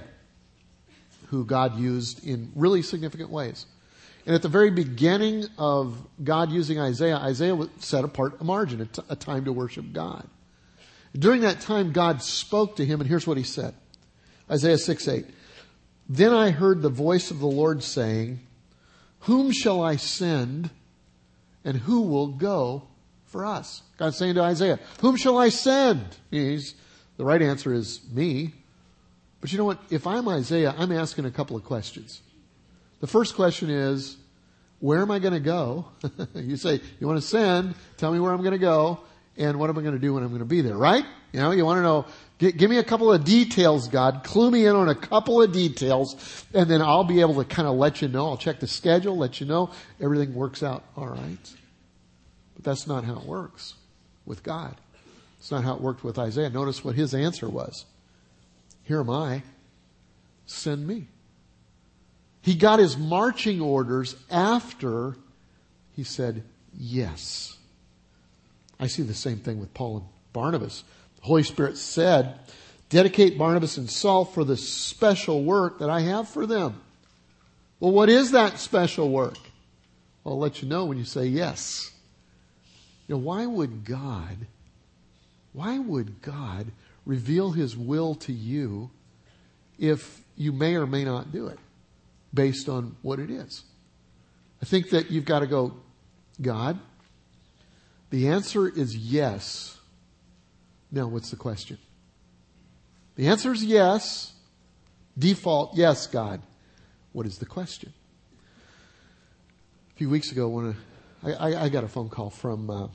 who 1.27 1.45
God 1.45 1.77
used 1.77 2.25
in 2.25 2.51
really 2.55 2.81
significant 2.81 3.29
ways. 3.29 3.65
And 4.25 4.35
at 4.35 4.41
the 4.41 4.49
very 4.49 4.69
beginning 4.69 5.45
of 5.57 5.97
God 6.23 6.51
using 6.51 6.79
Isaiah, 6.79 7.17
Isaiah 7.17 7.57
set 7.79 8.05
apart 8.05 8.39
a 8.39 8.43
margin, 8.43 8.81
a, 8.81 8.85
t- 8.85 9.01
a 9.09 9.15
time 9.15 9.45
to 9.45 9.53
worship 9.53 9.91
God. 9.91 10.27
During 11.17 11.41
that 11.41 11.59
time, 11.59 11.91
God 11.91 12.21
spoke 12.21 12.77
to 12.77 12.85
him, 12.85 13.01
and 13.01 13.09
here's 13.09 13.27
what 13.27 13.37
he 13.37 13.43
said. 13.43 13.73
Isaiah 14.49 14.77
6 14.77 15.07
8. 15.07 15.25
Then 16.07 16.33
I 16.33 16.51
heard 16.51 16.81
the 16.81 16.89
voice 16.89 17.31
of 17.31 17.39
the 17.39 17.47
Lord 17.47 17.83
saying, 17.83 18.39
Whom 19.21 19.51
shall 19.51 19.81
I 19.81 19.95
send, 19.95 20.69
and 21.63 21.77
who 21.77 22.01
will 22.01 22.27
go 22.27 22.83
for 23.25 23.45
us? 23.45 23.83
God's 23.97 24.17
saying 24.17 24.35
to 24.35 24.41
Isaiah, 24.41 24.79
Whom 25.01 25.15
shall 25.15 25.37
I 25.37 25.49
send? 25.49 26.05
He's, 26.29 26.75
the 27.17 27.25
right 27.25 27.41
answer 27.41 27.73
is 27.73 28.01
me. 28.11 28.53
But 29.39 29.51
you 29.51 29.57
know 29.57 29.65
what? 29.65 29.79
If 29.89 30.05
I'm 30.05 30.27
Isaiah, 30.27 30.75
I'm 30.77 30.91
asking 30.91 31.25
a 31.25 31.31
couple 31.31 31.55
of 31.55 31.63
questions. 31.63 32.21
The 32.99 33.07
first 33.07 33.35
question 33.35 33.69
is, 33.69 34.17
where 34.79 35.01
am 35.01 35.11
I 35.11 35.19
going 35.19 35.33
to 35.33 35.39
go? 35.39 35.85
you 36.35 36.57
say, 36.57 36.81
you 36.99 37.07
want 37.07 37.21
to 37.21 37.27
send, 37.27 37.75
tell 37.97 38.11
me 38.11 38.19
where 38.19 38.31
I'm 38.31 38.41
going 38.41 38.51
to 38.51 38.59
go, 38.59 38.99
and 39.37 39.59
what 39.59 39.69
am 39.69 39.77
I 39.77 39.81
going 39.81 39.93
to 39.93 39.99
do 39.99 40.13
when 40.13 40.23
I'm 40.23 40.29
going 40.29 40.39
to 40.39 40.45
be 40.45 40.61
there, 40.61 40.77
right? 40.77 41.05
You 41.31 41.39
know, 41.39 41.51
you 41.51 41.65
want 41.65 41.77
to 41.77 41.83
know, 41.83 42.05
give, 42.37 42.57
give 42.57 42.69
me 42.69 42.77
a 42.77 42.83
couple 42.83 43.11
of 43.11 43.23
details, 43.23 43.87
God. 43.87 44.23
Clue 44.23 44.51
me 44.51 44.65
in 44.65 44.75
on 44.75 44.89
a 44.89 44.95
couple 44.95 45.41
of 45.41 45.51
details, 45.51 46.45
and 46.53 46.69
then 46.69 46.81
I'll 46.81 47.03
be 47.05 47.21
able 47.21 47.35
to 47.35 47.45
kind 47.45 47.67
of 47.67 47.75
let 47.75 48.01
you 48.01 48.07
know. 48.07 48.27
I'll 48.27 48.37
check 48.37 48.59
the 48.59 48.67
schedule, 48.67 49.17
let 49.17 49.39
you 49.39 49.47
know 49.47 49.71
everything 50.01 50.33
works 50.33 50.63
out 50.63 50.83
all 50.97 51.07
right. 51.07 51.53
But 52.55 52.63
that's 52.63 52.87
not 52.87 53.05
how 53.05 53.17
it 53.17 53.25
works 53.25 53.75
with 54.25 54.43
God. 54.43 54.75
It's 55.39 55.49
not 55.49 55.63
how 55.63 55.75
it 55.75 55.81
worked 55.81 56.03
with 56.03 56.19
Isaiah. 56.19 56.49
Notice 56.49 56.83
what 56.83 56.95
his 56.95 57.13
answer 57.13 57.49
was. 57.49 57.85
Here 58.83 58.99
am 58.99 59.09
I. 59.09 59.43
Send 60.45 60.85
me. 60.85 61.07
He 62.41 62.55
got 62.55 62.79
his 62.79 62.97
marching 62.97 63.61
orders 63.61 64.15
after 64.29 65.15
he 65.95 66.03
said 66.03 66.43
yes. 66.77 67.57
I 68.81 68.87
see 68.87 69.03
the 69.03 69.13
same 69.13 69.37
thing 69.37 69.59
with 69.59 69.73
Paul 69.73 69.97
and 69.97 70.05
Barnabas. 70.33 70.83
The 71.17 71.21
Holy 71.21 71.43
Spirit 71.43 71.77
said, 71.77 72.39
dedicate 72.89 73.37
Barnabas 73.37 73.77
and 73.77 73.89
Saul 73.89 74.25
for 74.25 74.43
the 74.43 74.57
special 74.57 75.43
work 75.43 75.79
that 75.79 75.89
I 75.89 76.01
have 76.01 76.27
for 76.27 76.45
them. 76.45 76.81
Well, 77.79 77.91
what 77.91 78.09
is 78.09 78.31
that 78.31 78.59
special 78.59 79.09
work? 79.09 79.37
I'll 80.25 80.37
let 80.37 80.61
you 80.61 80.67
know 80.67 80.85
when 80.85 80.97
you 80.97 81.05
say 81.05 81.25
yes. 81.25 81.91
You 83.07 83.15
know, 83.15 83.21
why 83.21 83.45
would 83.45 83.85
God, 83.85 84.47
why 85.53 85.79
would 85.79 86.21
God 86.21 86.67
reveal 87.05 87.51
His 87.51 87.77
will 87.77 88.15
to 88.15 88.33
you 88.33 88.89
if 89.79 90.21
you 90.35 90.51
may 90.51 90.75
or 90.75 90.85
may 90.85 91.05
not 91.05 91.31
do 91.31 91.47
it? 91.47 91.59
based 92.33 92.69
on 92.69 92.95
what 93.01 93.19
it 93.19 93.29
is. 93.29 93.63
I 94.61 94.65
think 94.65 94.89
that 94.91 95.11
you've 95.11 95.25
got 95.25 95.39
to 95.39 95.47
go, 95.47 95.73
God, 96.41 96.79
the 98.11 98.27
answer 98.27 98.67
is 98.67 98.95
yes. 98.95 99.77
Now, 100.91 101.07
what's 101.07 101.31
the 101.31 101.37
question? 101.37 101.77
The 103.15 103.27
answer 103.27 103.51
is 103.53 103.63
yes. 103.63 104.33
Default, 105.17 105.75
yes, 105.75 106.07
God. 106.07 106.41
What 107.13 107.25
is 107.25 107.39
the 107.39 107.45
question? 107.45 107.93
A 109.91 109.97
few 109.97 110.09
weeks 110.09 110.31
ago, 110.31 110.49
when 110.49 110.75
I, 111.23 111.31
I, 111.31 111.63
I 111.63 111.69
got 111.69 111.83
a 111.83 111.87
phone 111.87 112.09
call 112.09 112.29
from 112.29 112.69
uh, 112.69 112.87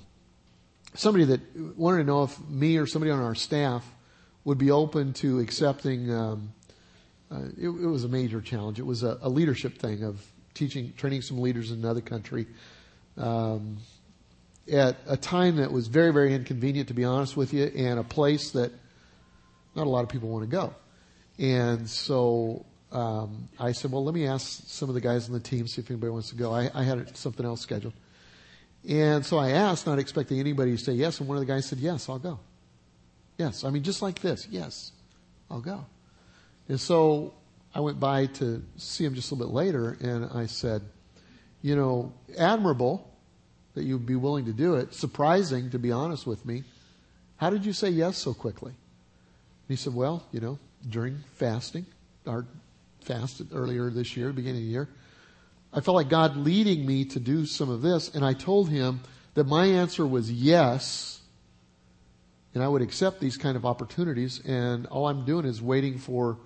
somebody 0.94 1.24
that 1.24 1.40
wanted 1.76 1.98
to 1.98 2.04
know 2.04 2.24
if 2.24 2.38
me 2.48 2.76
or 2.76 2.86
somebody 2.86 3.10
on 3.10 3.20
our 3.20 3.34
staff 3.34 3.84
would 4.44 4.58
be 4.58 4.70
open 4.70 5.12
to 5.14 5.40
accepting. 5.40 6.12
Um, 6.12 6.52
uh, 7.30 7.40
it, 7.58 7.68
it, 7.68 7.86
was 7.86 8.04
a 8.04 8.08
major 8.08 8.40
challenge. 8.40 8.78
It 8.78 8.86
was 8.86 9.02
a, 9.02 9.18
a, 9.22 9.28
leadership 9.28 9.78
thing 9.78 10.04
of 10.04 10.24
teaching, 10.54 10.92
training 10.96 11.22
some 11.22 11.40
leaders 11.40 11.72
in 11.72 11.78
another 11.78 12.00
country. 12.00 12.46
Um, 13.16 13.78
at 14.70 14.96
a 15.06 15.16
time 15.16 15.56
that 15.56 15.72
was 15.72 15.86
very, 15.86 16.12
very 16.12 16.34
inconvenient, 16.34 16.88
to 16.88 16.94
be 16.94 17.04
honest 17.04 17.36
with 17.36 17.52
you, 17.52 17.64
and 17.64 17.98
a 17.98 18.04
place 18.04 18.50
that 18.50 18.72
not 19.74 19.86
a 19.86 19.90
lot 19.90 20.02
of 20.02 20.08
people 20.08 20.28
want 20.28 20.42
to 20.44 20.50
go. 20.50 20.74
And 21.38 21.88
so 21.88 22.64
um, 22.92 23.48
I 23.58 23.72
said, 23.72 23.92
well, 23.92 24.04
let 24.04 24.14
me 24.14 24.26
ask 24.26 24.64
some 24.66 24.88
of 24.88 24.94
the 24.94 25.00
guys 25.00 25.28
on 25.28 25.34
the 25.34 25.40
team, 25.40 25.66
see 25.66 25.82
if 25.82 25.90
anybody 25.90 26.10
wants 26.10 26.30
to 26.30 26.34
go. 26.34 26.52
I, 26.52 26.70
I 26.74 26.82
had 26.82 27.16
something 27.16 27.44
else 27.44 27.60
scheduled. 27.60 27.94
And 28.88 29.26
so 29.26 29.38
I 29.38 29.50
asked, 29.50 29.86
not 29.86 29.98
expecting 29.98 30.40
anybody 30.40 30.76
to 30.76 30.78
say 30.78 30.92
yes, 30.92 31.20
and 31.20 31.28
one 31.28 31.36
of 31.36 31.46
the 31.46 31.52
guys 31.52 31.66
said, 31.66 31.78
yes, 31.78 32.08
I'll 32.08 32.18
go. 32.18 32.38
Yes. 33.36 33.64
I 33.64 33.70
mean, 33.70 33.82
just 33.82 34.00
like 34.00 34.20
this. 34.20 34.46
Yes, 34.50 34.92
I'll 35.50 35.60
go. 35.60 35.84
And 36.68 36.80
so 36.80 37.34
I 37.74 37.80
went 37.80 38.00
by 38.00 38.26
to 38.26 38.62
see 38.76 39.04
him 39.04 39.14
just 39.14 39.30
a 39.30 39.34
little 39.34 39.48
bit 39.48 39.54
later, 39.54 39.96
and 40.00 40.30
I 40.32 40.46
said, 40.46 40.82
you 41.62 41.76
know, 41.76 42.12
admirable 42.38 43.10
that 43.76 43.84
you'd 43.84 44.06
be 44.06 44.16
willing 44.16 44.46
to 44.46 44.52
do 44.52 44.74
it. 44.74 44.94
Surprising, 44.94 45.70
to 45.70 45.78
be 45.78 45.92
honest 45.92 46.26
with 46.26 46.44
me. 46.44 46.64
How 47.36 47.50
did 47.50 47.64
you 47.64 47.72
say 47.72 47.90
yes 47.90 48.16
so 48.16 48.34
quickly? 48.34 48.70
And 48.72 49.68
he 49.68 49.76
said, 49.76 49.94
well, 49.94 50.24
you 50.32 50.40
know, 50.40 50.58
during 50.88 51.22
fasting, 51.34 51.86
our 52.26 52.46
fast 53.02 53.42
earlier 53.52 53.90
this 53.90 54.16
year, 54.16 54.32
beginning 54.32 54.62
of 54.62 54.66
the 54.66 54.72
year, 54.72 54.88
I 55.72 55.80
felt 55.80 55.94
like 55.94 56.08
God 56.08 56.36
leading 56.36 56.86
me 56.86 57.04
to 57.04 57.20
do 57.20 57.44
some 57.44 57.68
of 57.68 57.82
this, 57.82 58.14
and 58.14 58.24
I 58.24 58.32
told 58.32 58.70
him 58.70 59.00
that 59.34 59.46
my 59.46 59.66
answer 59.66 60.06
was 60.06 60.32
yes, 60.32 61.20
and 62.54 62.64
I 62.64 62.68
would 62.68 62.80
accept 62.80 63.20
these 63.20 63.36
kind 63.36 63.56
of 63.56 63.66
opportunities, 63.66 64.40
and 64.46 64.86
all 64.86 65.06
I'm 65.06 65.26
doing 65.26 65.44
is 65.44 65.60
waiting 65.60 65.98
for, 65.98 66.38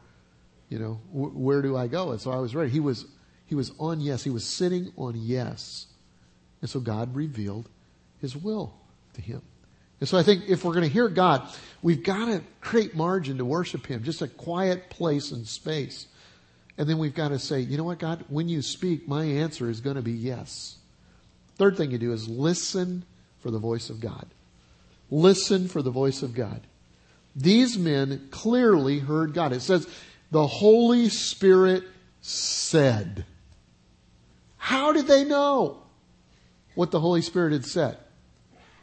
you 0.68 0.80
know, 0.80 1.00
where 1.12 1.62
do 1.62 1.76
I 1.76 1.87
go? 1.87 2.10
And 2.10 2.20
so 2.20 2.32
I 2.32 2.38
was 2.38 2.56
ready. 2.56 2.70
He 2.70 2.80
was, 2.80 3.06
he 3.46 3.54
was 3.54 3.70
on 3.78 4.00
yes. 4.00 4.25
He 4.25 4.30
was 4.30 4.44
sitting 4.44 4.92
on 4.96 5.14
yes. 5.14 5.87
And 6.61 6.69
so 6.69 6.81
God 6.81 7.14
revealed 7.14 7.69
his 8.21 8.37
will 8.37 8.75
to 9.14 9.21
him. 9.21 9.43
And 10.00 10.09
so 10.09 10.17
I 10.17 10.23
think 10.23 10.45
if 10.49 10.64
we're 10.64 10.73
going 10.73 10.87
to 10.87 10.93
hear 10.93 11.09
God, 11.09 11.47
we've 11.83 12.02
got 12.02 12.26
to 12.26 12.43
create 12.61 12.95
margin 12.95 13.38
to 13.38 13.45
worship 13.45 13.87
him, 13.87 14.02
just 14.02 14.23
a 14.23 14.29
quiet 14.29 14.88
place 14.88 15.31
and 15.31 15.47
space. 15.47 16.07
And 16.79 16.88
then 16.88 16.99
we've 16.99 17.14
got 17.14 17.29
to 17.29 17.38
say, 17.38 17.61
you 17.61 17.76
know 17.76 17.85
what, 17.85 17.99
God, 17.99 18.25
when 18.29 18.49
you 18.49 18.62
speak, 18.62 19.07
my 19.07 19.25
answer 19.25 19.69
is 19.69 19.81
going 19.81 19.97
to 19.97 20.02
be 20.02 20.12
yes. 20.12 20.79
Third 21.57 21.76
thing 21.76 21.90
you 21.90 21.99
do 21.99 22.12
is 22.12 22.29
listen 22.29 23.05
for 23.40 23.50
the 23.50 23.59
voice 23.59 23.90
of 23.90 24.00
God. 24.00 24.26
Listen 25.11 25.69
for 25.69 25.83
the 25.83 25.90
voice 25.90 26.23
of 26.23 26.35
God. 26.35 26.62
These 27.37 27.76
men 27.76 28.29
clearly 28.31 28.99
heard 28.99 29.35
God. 29.35 29.52
It 29.52 29.61
says, 29.61 29.87
the 30.31 30.47
Holy 30.47 31.11
Spirit 31.11 31.85
said. 32.23 33.26
How 34.57 34.93
did 34.93 35.07
they 35.07 35.25
know? 35.25 35.83
What 36.75 36.91
the 36.91 37.00
Holy 37.00 37.23
Spirit 37.23 37.53
had 37.53 37.65
said. 37.65 37.99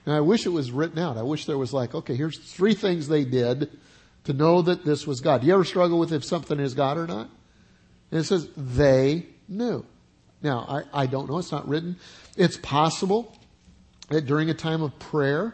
And 0.05 0.15
I 0.15 0.21
wish 0.21 0.45
it 0.45 0.49
was 0.49 0.71
written 0.71 0.99
out. 0.99 1.17
I 1.17 1.23
wish 1.23 1.45
there 1.45 1.57
was 1.57 1.73
like, 1.73 1.93
okay, 1.93 2.15
here's 2.15 2.37
three 2.37 2.73
things 2.73 3.07
they 3.07 3.25
did 3.25 3.77
to 4.23 4.33
know 4.33 4.61
that 4.61 4.85
this 4.85 5.05
was 5.05 5.19
God. 5.21 5.41
Do 5.41 5.47
you 5.47 5.53
ever 5.53 5.65
struggle 5.65 5.99
with 5.99 6.13
if 6.13 6.23
something 6.23 6.59
is 6.59 6.73
God 6.73 6.97
or 6.97 7.07
not? 7.07 7.29
And 8.11 8.21
it 8.21 8.23
says, 8.23 8.49
they 8.55 9.25
knew. 9.47 9.85
Now, 10.41 10.83
I, 10.93 11.03
I 11.03 11.05
don't 11.07 11.29
know. 11.29 11.37
It's 11.39 11.51
not 11.51 11.67
written. 11.67 11.97
It's 12.37 12.57
possible 12.57 13.35
that 14.09 14.25
during 14.25 14.49
a 14.49 14.53
time 14.53 14.81
of 14.81 14.97
prayer 14.99 15.53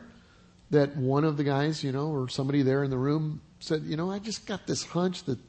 that 0.69 0.95
one 0.97 1.23
of 1.23 1.37
the 1.37 1.43
guys, 1.43 1.83
you 1.83 1.91
know, 1.91 2.07
or 2.07 2.29
somebody 2.29 2.61
there 2.61 2.83
in 2.83 2.89
the 2.89 2.97
room 2.97 3.41
said, 3.59 3.83
you 3.83 3.95
know, 3.95 4.11
I 4.11 4.19
just 4.19 4.45
got 4.45 4.67
this 4.67 4.83
hunch 4.83 5.23
that 5.23 5.39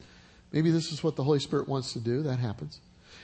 maybe 0.51 0.71
this 0.71 0.91
is 0.91 1.03
what 1.03 1.15
the 1.15 1.23
Holy 1.23 1.39
Spirit 1.39 1.67
wants 1.67 1.93
to 1.93 1.99
do. 1.99 2.23
That 2.23 2.39
happens. 2.39 2.79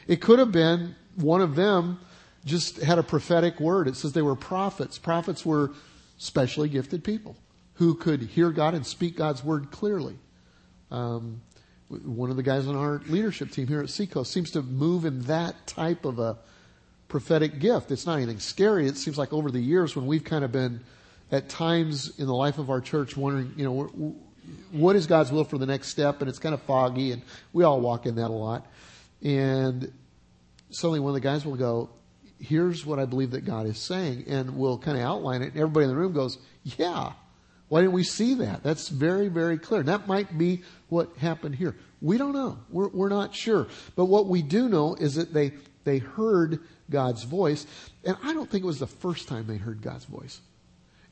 It 0.07 0.17
could 0.17 0.39
have 0.39 0.51
been 0.51 0.95
one 1.15 1.41
of 1.41 1.55
them 1.55 1.99
just 2.45 2.77
had 2.77 2.97
a 2.97 3.03
prophetic 3.03 3.59
word. 3.59 3.87
It 3.87 3.95
says 3.95 4.13
they 4.13 4.21
were 4.21 4.35
prophets. 4.35 4.97
Prophets 4.97 5.45
were 5.45 5.71
specially 6.17 6.69
gifted 6.69 7.03
people 7.03 7.35
who 7.75 7.95
could 7.95 8.21
hear 8.21 8.51
God 8.51 8.73
and 8.73 8.85
speak 8.85 9.17
God's 9.17 9.43
word 9.43 9.71
clearly. 9.71 10.17
Um, 10.91 11.41
one 11.89 12.29
of 12.29 12.37
the 12.37 12.43
guys 12.43 12.67
on 12.67 12.75
our 12.75 13.01
leadership 13.07 13.51
team 13.51 13.67
here 13.67 13.81
at 13.81 13.89
Seacoast 13.89 14.31
seems 14.31 14.51
to 14.51 14.61
move 14.61 15.05
in 15.05 15.21
that 15.23 15.67
type 15.67 16.05
of 16.05 16.19
a 16.19 16.37
prophetic 17.07 17.59
gift. 17.59 17.91
It's 17.91 18.05
not 18.05 18.17
anything 18.17 18.39
scary. 18.39 18.87
It 18.87 18.97
seems 18.97 19.17
like 19.17 19.33
over 19.33 19.51
the 19.51 19.59
years 19.59 19.95
when 19.95 20.05
we've 20.05 20.23
kind 20.23 20.45
of 20.45 20.51
been 20.51 20.81
at 21.31 21.49
times 21.49 22.17
in 22.19 22.27
the 22.27 22.33
life 22.35 22.57
of 22.57 22.69
our 22.69 22.81
church 22.81 23.17
wondering, 23.17 23.53
you 23.57 23.65
know, 23.65 24.15
what 24.71 24.95
is 24.95 25.07
God's 25.07 25.31
will 25.31 25.43
for 25.43 25.57
the 25.57 25.65
next 25.65 25.89
step? 25.89 26.21
And 26.21 26.29
it's 26.29 26.39
kind 26.39 26.53
of 26.53 26.61
foggy 26.61 27.11
and 27.11 27.21
we 27.51 27.63
all 27.63 27.81
walk 27.81 28.05
in 28.05 28.15
that 28.15 28.29
a 28.29 28.33
lot. 28.33 28.65
And 29.21 29.91
suddenly 30.69 30.99
one 30.99 31.09
of 31.09 31.15
the 31.15 31.21
guys 31.21 31.45
will 31.45 31.55
go, 31.55 31.89
here's 32.41 32.85
what 32.85 32.99
I 32.99 33.05
believe 33.05 33.31
that 33.31 33.45
God 33.45 33.65
is 33.65 33.77
saying, 33.77 34.25
and 34.27 34.57
we'll 34.57 34.77
kind 34.77 34.97
of 34.97 35.03
outline 35.03 35.41
it. 35.41 35.53
And 35.53 35.57
everybody 35.57 35.85
in 35.85 35.91
the 35.91 35.97
room 35.97 36.13
goes, 36.13 36.37
yeah. 36.63 37.13
Why 37.69 37.81
didn't 37.81 37.93
we 37.93 38.03
see 38.03 38.33
that? 38.35 38.63
That's 38.63 38.89
very, 38.89 39.29
very 39.29 39.57
clear. 39.57 39.81
that 39.83 40.07
might 40.07 40.37
be 40.37 40.63
what 40.89 41.15
happened 41.17 41.55
here. 41.55 41.75
We 42.01 42.17
don't 42.17 42.33
know. 42.33 42.59
We're, 42.69 42.89
we're 42.89 43.09
not 43.09 43.33
sure. 43.33 43.67
But 43.95 44.05
what 44.05 44.27
we 44.27 44.41
do 44.41 44.67
know 44.67 44.95
is 44.95 45.15
that 45.15 45.33
they, 45.33 45.53
they 45.85 45.99
heard 45.99 46.59
God's 46.89 47.23
voice. 47.23 47.65
And 48.03 48.17
I 48.23 48.33
don't 48.33 48.49
think 48.49 48.63
it 48.63 48.67
was 48.67 48.79
the 48.79 48.87
first 48.87 49.27
time 49.29 49.47
they 49.47 49.57
heard 49.57 49.81
God's 49.81 50.05
voice. 50.05 50.41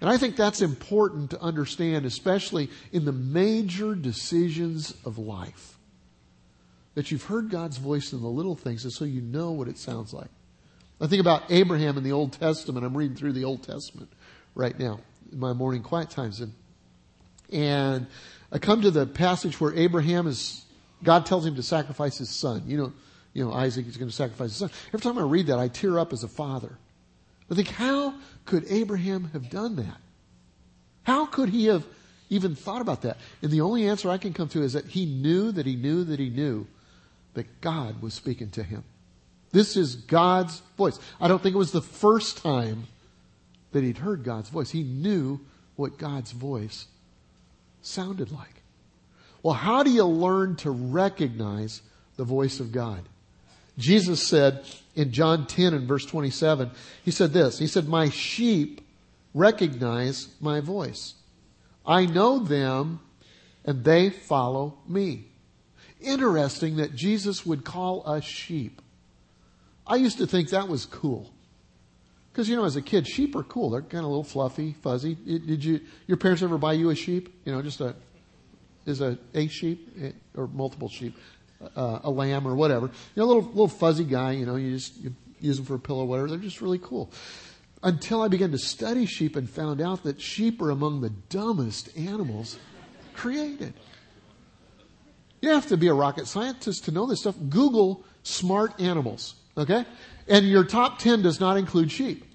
And 0.01 0.09
I 0.09 0.17
think 0.17 0.36
that's 0.36 0.62
important 0.62 1.31
to 1.31 1.41
understand, 1.41 2.05
especially 2.05 2.69
in 2.91 3.05
the 3.05 3.12
major 3.12 3.95
decisions 3.95 4.93
of 5.05 5.17
life. 5.17 5.77
That 6.95 7.12
you've 7.12 7.24
heard 7.24 7.50
God's 7.50 7.77
voice 7.77 8.12
in 8.12 8.21
the 8.21 8.27
little 8.27 8.55
things, 8.55 8.83
and 8.83 8.91
so 8.91 9.05
you 9.05 9.21
know 9.21 9.51
what 9.51 9.67
it 9.67 9.77
sounds 9.77 10.13
like. 10.13 10.29
I 11.01 11.08
think 11.08 11.22
about 11.22 11.44
Abraham 11.50 11.98
in 11.98 12.03
the 12.03 12.12
Old 12.12 12.34
Testament. 12.34 12.86
I'm 12.86 12.96
reading 12.96 13.15
through 13.15 13.34
the 13.34 13.46
Old 13.46 13.63
Testament 13.63 14.12
right 14.53 14.77
now 14.77 15.00
in 15.32 15.39
my 15.39 15.53
morning 15.53 15.82
quiet 15.82 16.10
times. 16.10 16.41
And, 16.41 16.53
and 17.51 18.08
I 18.51 18.60
come 18.60 18.82
to 18.82 18.91
the 18.91 19.06
passage 19.06 19.62
where 19.62 19.74
Abraham 19.74 20.27
is, 20.27 20.65
God 21.03 21.25
tells 21.25 21.46
him 21.46 21.56
to 21.56 21.63
sacrifice 21.63 22.18
his 22.18 22.29
son. 22.29 22.63
You 22.65 22.77
know, 22.77 22.94
you 23.34 23.46
know, 23.46 23.53
Isaac 23.53 23.88
is 23.88 23.96
going 23.96 24.10
to 24.10 24.15
sacrifice 24.15 24.50
his 24.50 24.58
son. 24.58 24.72
Every 24.88 25.00
time 25.00 25.18
I 25.18 25.24
read 25.24 25.48
that, 25.48 25.60
I 25.60 25.70
tear 25.70 25.98
up 26.00 26.12
as 26.12 26.24
a 26.24 26.27
father. 26.27 26.77
I 27.50 27.56
think, 27.56 27.70
how 27.70 28.15
could 28.46 28.65
Abraham 28.70 29.29
have 29.34 29.50
done 29.50 29.77
that? 29.77 29.98
How 31.03 31.25
could 31.25 31.50
he 31.50 31.65
have 31.65 31.86
even 32.29 32.56
thought 32.56 32.82
about 32.82 33.03
that? 33.03 33.18
And 33.41 33.51
the 33.51 33.62
only 33.62 33.88
answer 33.88 34.10
I 34.10 34.18
can 34.18 34.34
come 34.34 34.50
to 34.50 34.62
is 34.62 34.74
that 34.74 34.86
he 34.86 35.06
knew 35.06 35.51
that 35.53 35.65
he 35.65 35.75
knew 35.75 36.03
that 36.03 36.20
he 36.20 36.29
knew 36.29 36.68
that 37.34 37.62
God 37.62 38.01
was 38.01 38.13
speaking 38.13 38.50
to 38.51 38.63
him. 38.63 38.84
This 39.51 39.75
is 39.75 39.96
God's 39.96 40.62
voice. 40.77 41.00
I 41.20 41.27
don't 41.27 41.41
think 41.41 41.56
it 41.56 41.60
was 41.60 41.72
the 41.72 41.82
first 41.82 42.38
time 42.38 42.88
that 43.72 43.84
he'd 43.84 43.98
heard 43.98 44.24
God's 44.24 44.50
voice. 44.50 44.70
He 44.72 44.84
knew 44.84 45.39
what 45.75 45.98
God's 45.98 46.32
voice 46.32 46.88
sounded 47.82 48.32
like. 48.32 48.62
Well, 49.41 49.53
how 49.53 49.84
do 49.84 49.91
you 49.91 50.06
learn 50.06 50.56
to 50.58 50.72
recognize 50.72 51.82
the 52.18 52.25
voice 52.25 52.60
of 52.60 52.72
God? 52.72 53.03
Jesus 53.77 54.27
said 54.27 54.65
in 54.96 55.12
John 55.12 55.48
10 55.48 55.74
and 55.74 55.88
verse 55.88 56.06
27, 56.06 56.70
he 57.06 57.12
said 57.12 57.32
this, 57.32 57.58
he 57.58 57.68
said, 57.68 57.88
my 57.88 58.10
sheep 58.10 58.82
recognize 59.34 60.27
my 60.41 60.60
voice. 60.60 61.13
I 61.86 62.06
know 62.06 62.39
them 62.39 63.00
and 63.63 63.84
they 63.84 64.10
follow 64.10 64.77
me. 64.88 65.25
Interesting 66.01 66.77
that 66.77 66.96
Jesus 66.96 67.46
would 67.46 67.63
call 67.63 68.03
us 68.06 68.24
sheep. 68.24 68.82
I 69.89 69.96
used 69.96 70.19
to 70.19 70.27
think 70.27 70.51
that 70.51 70.67
was 70.67 70.86
cool. 70.86 71.34
Because, 72.31 72.48
you 72.48 72.55
know, 72.55 72.63
as 72.63 72.75
a 72.75 72.81
kid, 72.81 73.08
sheep 73.08 73.36
are 73.36 73.43
cool. 73.43 73.72
They're 73.72 73.81
kind 73.81 74.00
of 74.00 74.05
a 74.05 74.08
little 74.08 74.24
fluffy, 74.24 74.74
fuzzy. 74.81 75.15
Did 75.15 75.65
you, 75.65 75.81
your 76.05 76.17
parents 76.17 76.43
ever 76.43 76.60
buy 76.60 76.74
you 76.74 76.91
a 76.91 76.96
sheep? 76.96 77.41
You 77.43 77.51
know, 77.51 77.62
just 77.63 77.81
a, 77.81 77.96
is 78.86 79.01
a, 79.01 79.17
a 79.34 79.48
sheep 79.48 79.91
eh, 80.00 80.12
or 80.36 80.48
multiple 80.48 80.89
sheep, 80.89 81.17
uh, 81.75 82.00
a 82.03 82.10
lamb 82.10 82.48
or 82.48 82.55
whatever. 82.55 82.86
You 82.86 82.93
know, 83.15 83.25
a 83.25 83.25
little, 83.25 83.43
little 83.43 83.67
fuzzy 83.67 84.03
guy, 84.03 84.34
you 84.34 84.46
know, 84.46 84.55
you 84.55 84.75
just 84.75 84.96
you 84.98 85.13
use 85.39 85.58
them 85.58 85.65
for 85.65 85.75
a 85.75 85.79
pillow 85.79 86.05
whatever. 86.05 86.29
They're 86.29 86.38
just 86.38 86.62
really 86.62 86.79
cool. 86.79 87.12
Until 87.81 88.22
I 88.22 88.27
began 88.27 88.51
to 88.51 88.58
study 88.58 89.05
sheep 89.05 89.36
and 89.36 89.50
found 89.50 89.81
out 89.81 90.03
that 90.03 90.22
sheep 90.22 90.62
are 90.62 90.69
among 90.69 91.01
the 91.01 91.10
dumbest 91.10 91.98
animals 91.98 92.60
created. 93.13 93.74
You 95.41 95.50
have 95.50 95.67
to 95.67 95.77
be 95.77 95.88
a 95.88 95.93
rocket 95.93 96.27
scientist 96.27 96.86
to 96.86 96.91
know 96.91 97.05
this 97.05 97.22
stuff. 97.22 97.36
Google 97.50 98.03
smart 98.24 98.79
animals. 98.81 99.36
Okay? 99.59 99.85
And 100.27 100.47
your 100.47 100.63
top 100.63 100.99
10 100.99 101.21
does 101.21 101.39
not 101.39 101.57
include 101.57 101.91
sheep. 101.91 102.25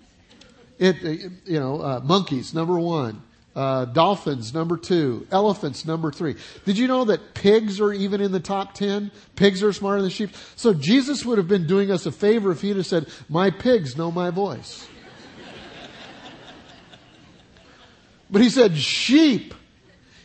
It, 0.79 1.03
you 1.45 1.59
know, 1.59 1.81
uh, 1.81 2.01
monkeys, 2.05 2.53
number 2.53 2.79
one. 2.79 3.23
Uh, 3.55 3.85
dolphins, 3.85 4.53
number 4.53 4.77
two. 4.77 5.29
Elephants, 5.31 5.87
number 5.87 6.11
three. 6.11 6.35
Did 6.65 6.77
you 6.77 6.89
know 6.89 7.05
that 7.05 7.35
pigs 7.35 7.81
are 7.81 7.93
even 7.93 8.21
in 8.21 8.33
the 8.33 8.41
top 8.41 8.75
ten? 8.75 9.13
Pigs 9.37 9.63
are 9.63 9.73
smarter 9.73 10.03
than 10.03 10.11
sheep. 10.11 10.31
So 10.57 10.75
Jesus 10.75 11.25
would 11.25 11.39
have 11.39 11.47
been 11.47 11.69
doing 11.69 11.93
us 11.93 12.05
a 12.05 12.11
favor 12.11 12.51
if 12.51 12.63
he'd 12.63 12.77
have 12.77 12.87
said, 12.87 13.07
my 13.29 13.51
pigs 13.51 13.97
know 13.97 14.11
my 14.11 14.31
voice. 14.31 14.89
but 18.29 18.43
he 18.43 18.51
said, 18.51 18.77
sheep. 18.77 19.55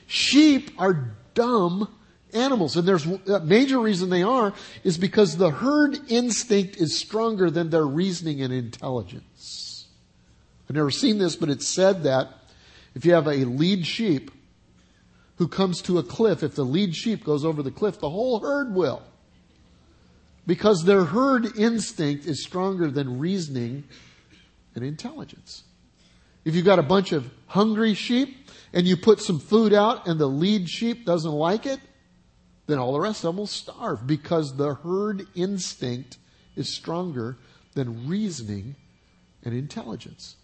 Sheep 0.08 0.72
are 0.80 1.14
dumb 1.36 1.88
animals. 2.34 2.76
And 2.76 2.88
there's 2.88 3.06
a 3.06 3.40
major 3.42 3.80
reason 3.80 4.10
they 4.10 4.24
are 4.24 4.54
is 4.84 4.98
because 4.98 5.38
the 5.38 5.52
herd 5.52 6.00
instinct 6.10 6.78
is 6.78 6.98
stronger 6.98 7.50
than 7.50 7.70
their 7.70 7.86
reasoning 7.86 8.42
and 8.42 8.54
intelligence. 8.54 9.88
I've 10.70 10.76
never 10.76 10.92
seen 10.92 11.18
this, 11.18 11.36
but 11.36 11.50
it's 11.50 11.68
said 11.68 12.04
that 12.04 12.30
if 12.94 13.06
you 13.06 13.14
have 13.14 13.28
a 13.28 13.46
lead 13.46 13.86
sheep 13.86 14.32
who 15.38 15.48
comes 15.48 15.82
to 15.84 15.98
a 15.98 16.04
cliff, 16.04 16.44
if 16.44 16.56
the 16.56 16.66
lead 16.66 16.96
sheep 16.96 17.24
goes 17.24 17.46
over 17.46 17.64
the 17.64 17.72
cliff, 17.72 18.00
the 18.00 18.10
whole 18.10 18.40
herd 18.40 18.74
will. 18.74 19.02
Because 20.46 20.84
their 20.84 21.06
herd 21.06 21.58
instinct 21.58 22.26
is 22.26 22.44
stronger 22.44 22.92
than 22.92 23.20
reasoning 23.20 23.86
and 24.76 24.84
intelligence. 24.84 25.64
If 26.46 26.56
you've 26.56 26.66
got 26.66 26.80
a 26.80 26.84
bunch 26.84 27.12
of 27.12 27.30
hungry 27.48 27.94
sheep 27.94 28.48
and 28.74 28.88
you 28.88 28.98
put 28.98 29.22
some 29.22 29.40
food 29.40 29.74
out 29.74 30.08
and 30.08 30.20
the 30.20 30.28
lead 30.28 30.70
sheep 30.70 31.06
doesn't 31.06 31.32
like 31.32 31.66
it, 31.66 31.80
then 32.70 32.80
all 32.80 32.94
the 32.94 33.00
rest 33.00 33.24
of 33.24 33.30
them 33.30 33.38
will 33.38 33.48
starve 33.48 34.06
because 34.06 34.56
the 34.56 34.76
herd 34.76 35.26
instinct 35.36 36.18
is 36.56 36.70
stronger 36.70 37.38
than 37.74 38.08
reasoning 38.08 38.76
and 39.44 39.54
intelligence. 39.54 40.36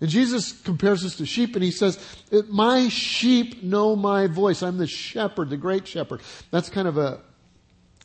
And 0.00 0.08
Jesus 0.08 0.52
compares 0.52 1.04
us 1.04 1.16
to 1.16 1.26
sheep 1.26 1.54
and 1.54 1.62
he 1.62 1.70
says, 1.70 1.98
my 2.48 2.88
sheep 2.88 3.62
know 3.62 3.94
my 3.94 4.26
voice. 4.26 4.62
I'm 4.62 4.78
the 4.78 4.86
shepherd, 4.86 5.50
the 5.50 5.56
great 5.56 5.86
shepherd. 5.86 6.22
That's 6.50 6.70
kind 6.70 6.88
of 6.88 6.96
a, 6.96 7.20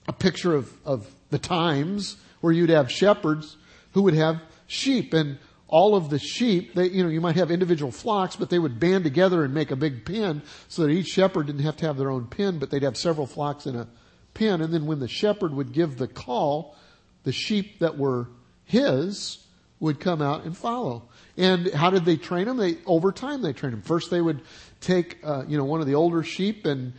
a 0.08 0.14
picture 0.14 0.54
of, 0.54 0.72
of 0.86 1.10
the 1.30 1.40
times 1.40 2.18
where 2.42 2.52
you'd 2.52 2.70
have 2.70 2.92
shepherds 2.92 3.56
who 3.94 4.02
would 4.02 4.14
have 4.14 4.42
sheep 4.68 5.14
and 5.14 5.38
all 5.68 5.96
of 5.96 6.10
the 6.10 6.20
sheep, 6.20 6.76
they, 6.76 6.90
you 6.90 7.04
know, 7.04 7.10
you 7.10 7.22
might 7.22 7.36
have 7.36 7.50
individual 7.50 7.92
flocks, 7.92 8.36
but 8.36 8.50
they 8.50 8.60
would 8.60 8.80
band 8.80 9.04
together 9.04 9.44
and 9.44 9.54
make 9.54 9.72
a 9.72 9.76
big 9.76 10.06
pen 10.06 10.44
so 10.68 10.84
that 10.84 10.90
each 10.90 11.08
shepherd 11.08 11.48
didn't 11.48 11.64
have 11.64 11.78
to 11.78 11.86
have 11.86 11.98
their 11.98 12.12
own 12.12 12.28
pen, 12.28 12.60
but 12.60 12.70
they'd 12.70 12.84
have 12.84 12.98
several 12.98 13.26
flocks 13.26 13.66
in 13.66 13.76
a 13.76 13.88
pen. 14.34 14.62
And 14.62 14.74
then 14.74 14.86
when 14.86 15.00
the 15.00 15.08
shepherd 15.08 15.54
would 15.54 15.72
give 15.72 15.98
the 15.98 16.08
call, 16.08 16.76
the 17.24 17.32
sheep 17.32 17.80
that 17.80 17.98
were 17.98 18.28
his 18.64 19.40
would 19.80 20.00
come 20.00 20.22
out 20.22 20.46
and 20.46 20.56
follow. 20.56 21.10
And 21.36 21.74
how 21.74 21.90
did 21.90 22.06
they 22.06 22.16
train 22.16 22.46
them? 22.46 22.58
They, 22.58 22.78
over 22.86 23.12
time 23.12 23.42
they 23.42 23.52
trained 23.52 23.74
them. 23.74 23.82
First 23.82 24.12
they 24.12 24.22
would 24.22 24.42
take, 24.82 25.18
uh, 25.24 25.44
you 25.48 25.58
know, 25.58 25.66
one 25.66 25.82
of 25.82 25.88
the 25.88 25.96
older 25.96 26.24
sheep 26.24 26.66
and, 26.66 26.94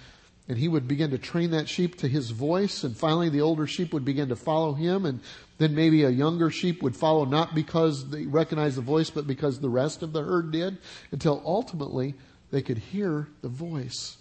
and 0.49 0.59
he 0.59 0.69
would 0.69 0.87
begin 0.87 1.11
to 1.11 1.19
train 1.19 1.51
that 1.51 1.69
sheep 1.69 1.97
to 1.99 2.09
his 2.09 2.31
voice 2.31 2.85
and 2.85 2.97
finally 2.97 3.29
the 3.29 3.41
older 3.41 3.67
sheep 3.67 3.93
would 3.93 4.05
begin 4.05 4.29
to 4.29 4.37
follow 4.37 4.75
him 4.75 5.05
and 5.05 5.21
then 5.59 5.75
maybe 5.75 6.05
a 6.05 6.11
younger 6.11 6.51
sheep 6.51 6.83
would 6.83 6.95
follow 6.95 7.25
not 7.25 7.55
because 7.55 8.11
they 8.11 8.27
recognized 8.27 8.77
the 8.77 8.83
voice, 8.83 9.11
but 9.11 9.27
because 9.27 9.59
the 9.59 9.69
rest 9.69 10.03
of 10.03 10.13
the 10.13 10.23
herd 10.23 10.51
did, 10.51 10.79
until 11.13 11.43
ultimately 11.45 12.15
they 12.51 12.63
could 12.63 12.79
hear 12.79 13.29
the 13.41 13.49
voice 13.49 14.19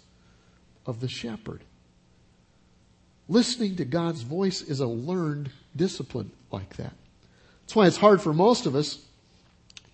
of 0.86 1.00
the 1.00 1.08
shepherd. 1.08 1.62
Listening 3.28 3.76
to 3.76 3.84
God's 3.84 4.22
voice 4.22 4.62
is 4.62 4.80
a 4.80 4.86
learned 4.86 5.50
discipline 5.74 6.30
like 6.50 6.76
that. 6.76 6.94
That's 7.62 7.76
why 7.76 7.86
it's 7.86 7.96
hard 7.96 8.22
for 8.22 8.32
most 8.32 8.66
of 8.66 8.74
us 8.74 8.98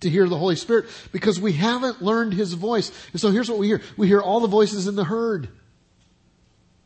to 0.01 0.09
hear 0.09 0.29
the 0.29 0.37
Holy 0.37 0.55
Spirit 0.55 0.85
because 1.11 1.39
we 1.39 1.53
haven't 1.53 2.01
learned 2.01 2.33
His 2.33 2.53
voice. 2.53 2.91
And 3.11 3.19
so 3.19 3.31
here's 3.31 3.49
what 3.49 3.59
we 3.59 3.67
hear. 3.67 3.81
We 3.97 4.07
hear 4.07 4.21
all 4.21 4.39
the 4.39 4.47
voices 4.47 4.87
in 4.87 4.95
the 4.95 5.03
herd. 5.03 5.49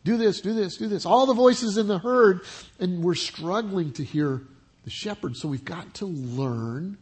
Do 0.07 0.15
this, 0.15 0.39
do 0.39 0.53
this, 0.53 0.77
do 0.77 0.87
this. 0.87 1.05
All 1.05 1.25
the 1.25 1.33
voices 1.33 1.77
in 1.77 1.89
the 1.89 1.99
herd, 1.99 2.39
and 2.79 3.03
we're 3.03 3.13
struggling 3.13 3.91
to 3.91 4.05
hear 4.05 4.41
the 4.85 4.89
shepherd. 4.89 5.35
So 5.35 5.49
we've 5.49 5.65
got 5.65 5.95
to 5.95 6.05
learn 6.05 6.97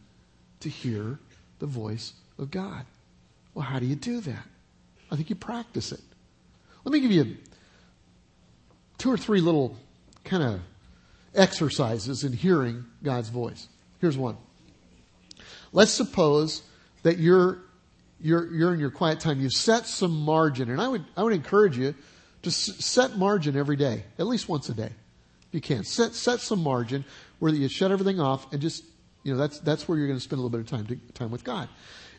to 0.58 0.68
hear 0.68 1.20
the 1.60 1.66
voice 1.66 2.14
of 2.36 2.50
God. 2.50 2.84
Well, 3.54 3.64
how 3.64 3.78
do 3.78 3.86
you 3.86 3.94
do 3.94 4.20
that? 4.22 4.42
I 5.08 5.14
think 5.14 5.30
you 5.30 5.36
practice 5.36 5.92
it. 5.92 6.00
Let 6.82 6.92
me 6.92 6.98
give 6.98 7.12
you 7.12 7.36
two 8.98 9.12
or 9.12 9.16
three 9.16 9.40
little 9.40 9.76
kind 10.24 10.42
of 10.42 10.60
exercises 11.32 12.24
in 12.24 12.32
hearing 12.32 12.86
God's 13.04 13.28
voice. 13.28 13.68
Here's 14.00 14.18
one. 14.18 14.36
Let's 15.72 15.92
suppose 15.92 16.64
that 17.04 17.18
you're, 17.18 17.58
you're, 18.20 18.52
you're 18.52 18.74
in 18.74 18.80
your 18.80 18.90
quiet 18.90 19.20
time. 19.20 19.40
You've 19.40 19.52
set 19.52 19.86
some 19.86 20.10
margin, 20.10 20.70
and 20.72 20.80
I 20.80 20.88
would, 20.88 21.04
I 21.16 21.22
would 21.22 21.34
encourage 21.34 21.78
you 21.78 21.94
just 22.46 22.80
set 22.80 23.16
margin 23.16 23.56
every 23.56 23.74
day, 23.74 24.04
at 24.20 24.26
least 24.28 24.48
once 24.48 24.68
a 24.68 24.74
day. 24.74 24.92
If 25.48 25.54
you 25.54 25.60
can. 25.60 25.82
Set, 25.82 26.14
set 26.14 26.38
some 26.40 26.62
margin 26.62 27.04
where 27.40 27.52
you 27.52 27.66
shut 27.68 27.90
everything 27.90 28.20
off 28.20 28.52
and 28.52 28.62
just, 28.62 28.84
you 29.24 29.32
know, 29.32 29.38
that's, 29.38 29.58
that's 29.58 29.88
where 29.88 29.98
you're 29.98 30.06
going 30.06 30.18
to 30.18 30.22
spend 30.22 30.38
a 30.38 30.42
little 30.42 30.56
bit 30.56 30.60
of 30.60 30.68
time, 30.68 30.86
to, 30.86 30.96
time 31.12 31.32
with 31.32 31.42
God. 31.42 31.68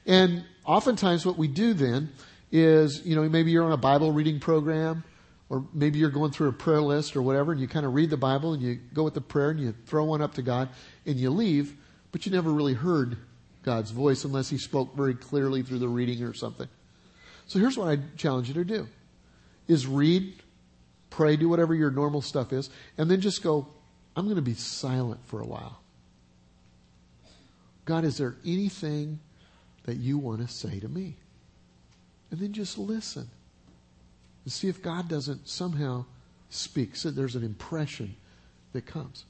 And 0.05 0.43
oftentimes 0.65 1.25
what 1.25 1.37
we 1.37 1.47
do 1.47 1.73
then 1.73 2.11
is, 2.51 3.05
you 3.05 3.15
know, 3.15 3.27
maybe 3.29 3.51
you're 3.51 3.63
on 3.63 3.71
a 3.71 3.77
Bible 3.77 4.11
reading 4.11 4.41
program 4.41 5.05
or 5.47 5.63
maybe 5.73 5.97
you're 5.97 6.09
going 6.09 6.31
through 6.31 6.49
a 6.49 6.53
prayer 6.53 6.81
list 6.81 7.15
or 7.15 7.21
whatever 7.21 7.53
and 7.53 7.61
you 7.61 7.67
kind 7.69 7.85
of 7.85 7.93
read 7.93 8.09
the 8.09 8.17
Bible 8.17 8.51
and 8.51 8.61
you 8.61 8.79
go 8.93 9.03
with 9.03 9.13
the 9.13 9.21
prayer 9.21 9.51
and 9.51 9.61
you 9.61 9.73
throw 9.85 10.03
one 10.03 10.21
up 10.21 10.33
to 10.33 10.41
God 10.41 10.67
and 11.05 11.15
you 11.15 11.29
leave, 11.29 11.73
but 12.11 12.25
you 12.25 12.33
never 12.33 12.51
really 12.51 12.73
heard 12.73 13.17
God's 13.63 13.91
voice 13.91 14.25
unless 14.25 14.49
He 14.49 14.57
spoke 14.57 14.93
very 14.93 15.13
clearly 15.13 15.63
through 15.63 15.79
the 15.79 15.87
reading 15.87 16.21
or 16.23 16.33
something. 16.33 16.67
So 17.47 17.59
here's 17.59 17.77
what 17.77 17.87
I 17.87 17.99
challenge 18.17 18.49
you 18.49 18.53
to 18.55 18.65
do 18.65 18.89
is 19.67 19.85
read, 19.87 20.33
pray, 21.09 21.35
do 21.35 21.49
whatever 21.49 21.73
your 21.73 21.91
normal 21.91 22.21
stuff 22.21 22.53
is, 22.53 22.69
and 22.97 23.09
then 23.09 23.21
just 23.21 23.43
go, 23.43 23.67
I'm 24.15 24.25
going 24.25 24.35
to 24.37 24.41
be 24.41 24.53
silent 24.53 25.19
for 25.25 25.41
a 25.41 25.45
while. 25.45 25.79
God, 27.85 28.03
is 28.03 28.17
there 28.17 28.35
anything 28.45 29.19
that 29.83 29.95
you 29.95 30.17
want 30.17 30.41
to 30.41 30.53
say 30.53 30.79
to 30.79 30.87
me? 30.87 31.15
And 32.31 32.39
then 32.39 32.51
just 32.51 32.77
listen 32.77 33.29
and 34.43 34.51
see 34.51 34.67
if 34.67 34.81
God 34.81 35.07
doesn't 35.07 35.47
somehow 35.47 36.05
speak. 36.49 36.95
So 36.95 37.11
there's 37.11 37.35
an 37.35 37.43
impression 37.43 38.15
that 38.73 38.85
comes. 38.85 39.25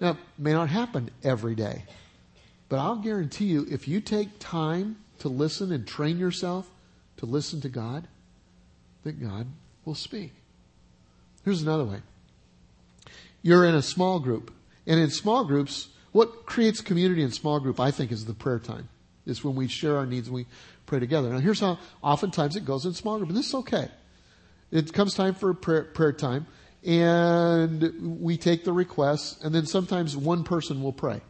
Now, 0.00 0.10
it 0.10 0.16
may 0.38 0.52
not 0.52 0.68
happen 0.68 1.10
every 1.22 1.54
day, 1.54 1.84
but 2.68 2.78
I'll 2.78 2.96
guarantee 2.96 3.46
you 3.46 3.66
if 3.70 3.86
you 3.88 4.00
take 4.00 4.38
time 4.38 4.96
to 5.20 5.28
listen 5.28 5.72
and 5.72 5.86
train 5.86 6.18
yourself 6.18 6.68
to 7.18 7.26
listen 7.26 7.60
to 7.60 7.68
God, 7.68 8.08
that 9.04 9.20
God 9.20 9.46
will 9.84 9.94
speak. 9.94 10.32
Here's 11.44 11.62
another 11.62 11.84
way. 11.84 11.98
You're 13.42 13.66
in 13.66 13.74
a 13.74 13.82
small 13.82 14.20
group. 14.20 14.52
And 14.86 15.00
in 15.00 15.10
small 15.10 15.44
groups, 15.44 15.88
what 16.12 16.46
creates 16.46 16.80
community 16.80 17.22
in 17.22 17.32
small 17.32 17.60
group, 17.60 17.80
I 17.80 17.90
think, 17.90 18.12
is 18.12 18.24
the 18.24 18.34
prayer 18.34 18.58
time. 18.58 18.88
Is 19.24 19.44
when 19.44 19.54
we 19.54 19.68
share 19.68 19.96
our 19.96 20.06
needs 20.06 20.26
and 20.26 20.34
we 20.34 20.46
pray 20.86 20.98
together. 20.98 21.30
Now 21.30 21.38
here's 21.38 21.60
how 21.60 21.78
oftentimes 22.02 22.56
it 22.56 22.64
goes 22.64 22.84
in 22.84 22.92
small 22.92 23.18
group, 23.18 23.28
and 23.28 23.38
this 23.38 23.48
is 23.48 23.54
okay. 23.54 23.88
It 24.72 24.92
comes 24.92 25.14
time 25.14 25.34
for 25.34 25.54
prayer, 25.54 25.84
prayer 25.84 26.12
time, 26.12 26.46
and 26.84 28.20
we 28.20 28.36
take 28.36 28.64
the 28.64 28.72
requests, 28.72 29.40
and 29.44 29.54
then 29.54 29.66
sometimes 29.66 30.16
one 30.16 30.42
person 30.42 30.82
will 30.82 30.92
pray. 30.92 31.20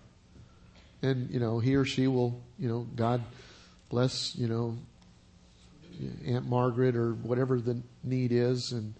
And, 1.02 1.28
you 1.30 1.40
know, 1.40 1.58
he 1.58 1.74
or 1.74 1.84
she 1.84 2.06
will, 2.06 2.40
you 2.58 2.68
know, 2.68 2.86
God 2.96 3.22
bless, 3.90 4.34
you 4.36 4.48
know, 4.48 4.78
Aunt 6.26 6.48
Margaret 6.48 6.96
or 6.96 7.14
whatever 7.14 7.60
the 7.60 7.82
need 8.04 8.32
is, 8.32 8.72
and 8.72 8.94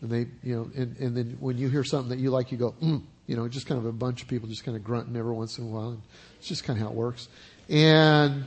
and 0.00 0.10
they, 0.10 0.26
you 0.42 0.54
know, 0.56 0.70
and, 0.76 0.96
and 0.98 1.16
then 1.16 1.36
when 1.40 1.56
you 1.56 1.68
hear 1.68 1.82
something 1.82 2.10
that 2.10 2.18
you 2.18 2.30
like, 2.30 2.52
you 2.52 2.58
go, 2.58 2.72
mm, 2.82 3.02
you 3.26 3.36
know, 3.36 3.48
just 3.48 3.66
kind 3.66 3.78
of 3.78 3.86
a 3.86 3.92
bunch 3.92 4.22
of 4.22 4.28
people 4.28 4.48
just 4.48 4.64
kind 4.64 4.76
of 4.76 4.84
grunting 4.84 5.16
every 5.16 5.32
once 5.32 5.58
in 5.58 5.64
a 5.64 5.66
while, 5.68 5.90
and 5.90 6.02
it's 6.38 6.48
just 6.48 6.64
kind 6.64 6.78
of 6.78 6.84
how 6.84 6.92
it 6.92 6.96
works. 6.96 7.28
And 7.68 8.44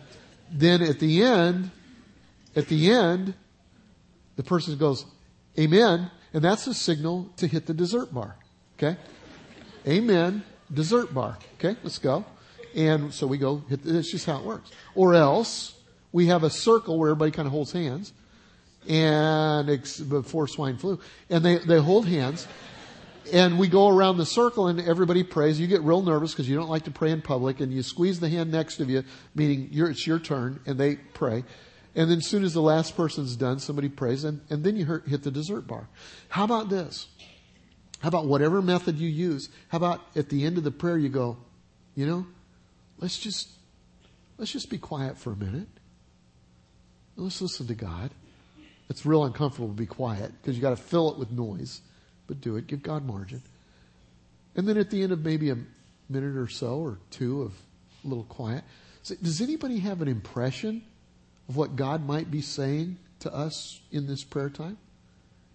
then 0.52 0.82
at 0.82 1.00
the 1.00 1.24
end, 1.24 1.72
at 2.56 2.68
the 2.68 2.92
end, 2.92 3.34
the 4.36 4.44
person 4.44 4.78
goes, 4.78 5.06
"Amen," 5.58 6.12
and 6.34 6.44
that's 6.44 6.68
a 6.68 6.74
signal 6.74 7.30
to 7.38 7.48
hit 7.48 7.66
the 7.66 7.74
dessert 7.74 8.14
bar. 8.14 8.36
Okay, 8.78 8.98
Amen, 9.88 10.44
dessert 10.72 11.14
bar. 11.14 11.38
Okay, 11.56 11.76
let's 11.84 12.00
go. 12.00 12.26
And 12.76 13.14
so 13.14 13.26
we 13.26 13.38
go. 13.38 13.64
Hit, 13.70 13.80
it's 13.86 14.12
just 14.12 14.26
how 14.26 14.40
it 14.40 14.46
works. 14.46 14.72
Or 14.94 15.16
else 15.16 15.79
we 16.12 16.28
have 16.28 16.44
a 16.44 16.50
circle 16.50 16.98
where 16.98 17.10
everybody 17.10 17.32
kind 17.32 17.46
of 17.46 17.52
holds 17.52 17.72
hands 17.72 18.14
and 18.88 19.68
before 20.10 20.48
swine 20.48 20.78
flu 20.78 21.00
and 21.30 21.44
they, 21.44 21.58
they 21.58 21.80
hold 21.80 22.08
hands 22.08 22.48
and 23.34 23.60
we 23.60 23.68
go 23.68 23.90
around 23.90 24.18
the 24.18 24.26
circle 24.26 24.68
and 24.68 24.80
everybody 24.80 25.24
prays. 25.24 25.60
You 25.60 25.68
get 25.68 25.82
real 25.82 26.02
nervous 26.02 26.32
because 26.32 26.50
you 26.50 26.56
don't 26.56 26.70
like 26.70 26.86
to 26.86 26.92
pray 26.92 27.12
in 27.12 27.22
public 27.22 27.60
and 27.60 27.72
you 27.72 27.84
squeeze 27.84 28.20
the 28.20 28.30
hand 28.30 28.52
next 28.52 28.78
to 28.78 28.86
you, 28.86 29.04
meaning 29.36 29.70
it's 29.72 30.08
your 30.08 30.20
turn 30.20 30.60
and 30.66 30.80
they 30.80 30.96
pray. 30.96 31.44
And 31.96 32.10
then 32.10 32.20
as 32.20 32.28
soon 32.28 32.44
as 32.44 32.54
the 32.54 32.62
last 32.62 32.96
person's 32.96 33.36
done, 33.36 33.60
somebody 33.60 33.90
prays 33.90 34.24
and, 34.24 34.42
and 34.50 34.64
then 34.64 34.76
you 34.76 35.02
hit 35.08 35.24
the 35.24 35.32
dessert 35.32 35.68
bar. 35.68 35.88
How 36.30 36.44
about 36.44 36.70
this? 36.70 37.08
How 38.00 38.08
about 38.08 38.26
whatever 38.26 38.62
method 38.62 38.98
you 38.98 39.10
use? 39.10 39.50
How 39.68 39.78
about 39.78 40.02
at 40.16 40.30
the 40.30 40.46
end 40.46 40.58
of 40.58 40.64
the 40.64 40.72
prayer 40.72 40.98
you 40.98 41.10
go, 41.10 41.38
you 41.96 42.08
know, 42.08 42.26
let's 43.00 43.18
just, 43.18 43.50
let's 44.38 44.52
just 44.52 44.70
be 44.70 44.78
quiet 44.78 45.18
for 45.18 45.34
a 45.34 45.36
minute 45.36 45.68
Let's 47.20 47.42
listen 47.42 47.68
to 47.68 47.76
God. 47.76 48.12
It's 48.90 49.06
real 49.06 49.26
uncomfortable 49.26 49.68
to 49.68 49.74
be 49.74 49.86
quiet 49.86 50.32
because 50.42 50.56
you 50.56 50.62
got 50.62 50.72
to 50.72 50.76
fill 50.76 51.12
it 51.12 51.20
with 51.20 51.32
noise, 51.32 51.82
but 52.28 52.42
do 52.42 52.56
it. 52.56 52.68
Give 52.68 52.82
God 52.82 53.06
margin. 53.06 53.42
And 54.56 54.68
then 54.68 54.78
at 54.78 54.90
the 54.90 55.04
end 55.04 55.12
of 55.12 55.24
maybe 55.24 55.50
a 55.50 55.58
minute 56.10 56.36
or 56.38 56.48
so 56.48 56.80
or 56.80 56.98
two 57.12 57.44
of 57.44 57.54
a 58.04 58.08
little 58.08 58.24
quiet, 58.24 58.64
say, 59.04 59.16
does 59.22 59.42
anybody 59.42 59.80
have 59.80 60.02
an 60.02 60.08
impression 60.08 60.82
of 61.48 61.56
what 61.56 61.76
God 61.76 62.06
might 62.06 62.32
be 62.32 62.42
saying 62.42 62.98
to 63.20 63.34
us 63.34 63.80
in 63.92 64.08
this 64.08 64.24
prayer 64.24 64.50
time? 64.50 64.78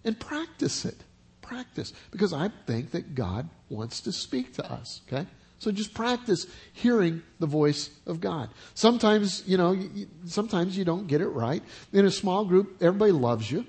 And 0.03 0.19
practice 0.19 0.85
it. 0.85 0.97
Practice. 1.41 1.93
Because 2.11 2.31
I 2.31 2.49
think 2.67 2.91
that 2.91 3.15
God 3.15 3.49
wants 3.69 4.01
to 4.01 4.11
speak 4.11 4.53
to 4.55 4.71
us. 4.71 5.01
Okay? 5.07 5.25
So 5.59 5.71
just 5.71 5.93
practice 5.93 6.47
hearing 6.73 7.23
the 7.39 7.47
voice 7.47 7.89
of 8.05 8.19
God. 8.19 8.49
Sometimes, 8.73 9.43
you 9.47 9.57
know, 9.57 9.77
sometimes 10.25 10.77
you 10.77 10.85
don't 10.85 11.07
get 11.07 11.21
it 11.21 11.29
right. 11.29 11.63
In 11.93 12.05
a 12.05 12.11
small 12.11 12.45
group, 12.45 12.81
everybody 12.81 13.11
loves 13.11 13.49
you. 13.49 13.65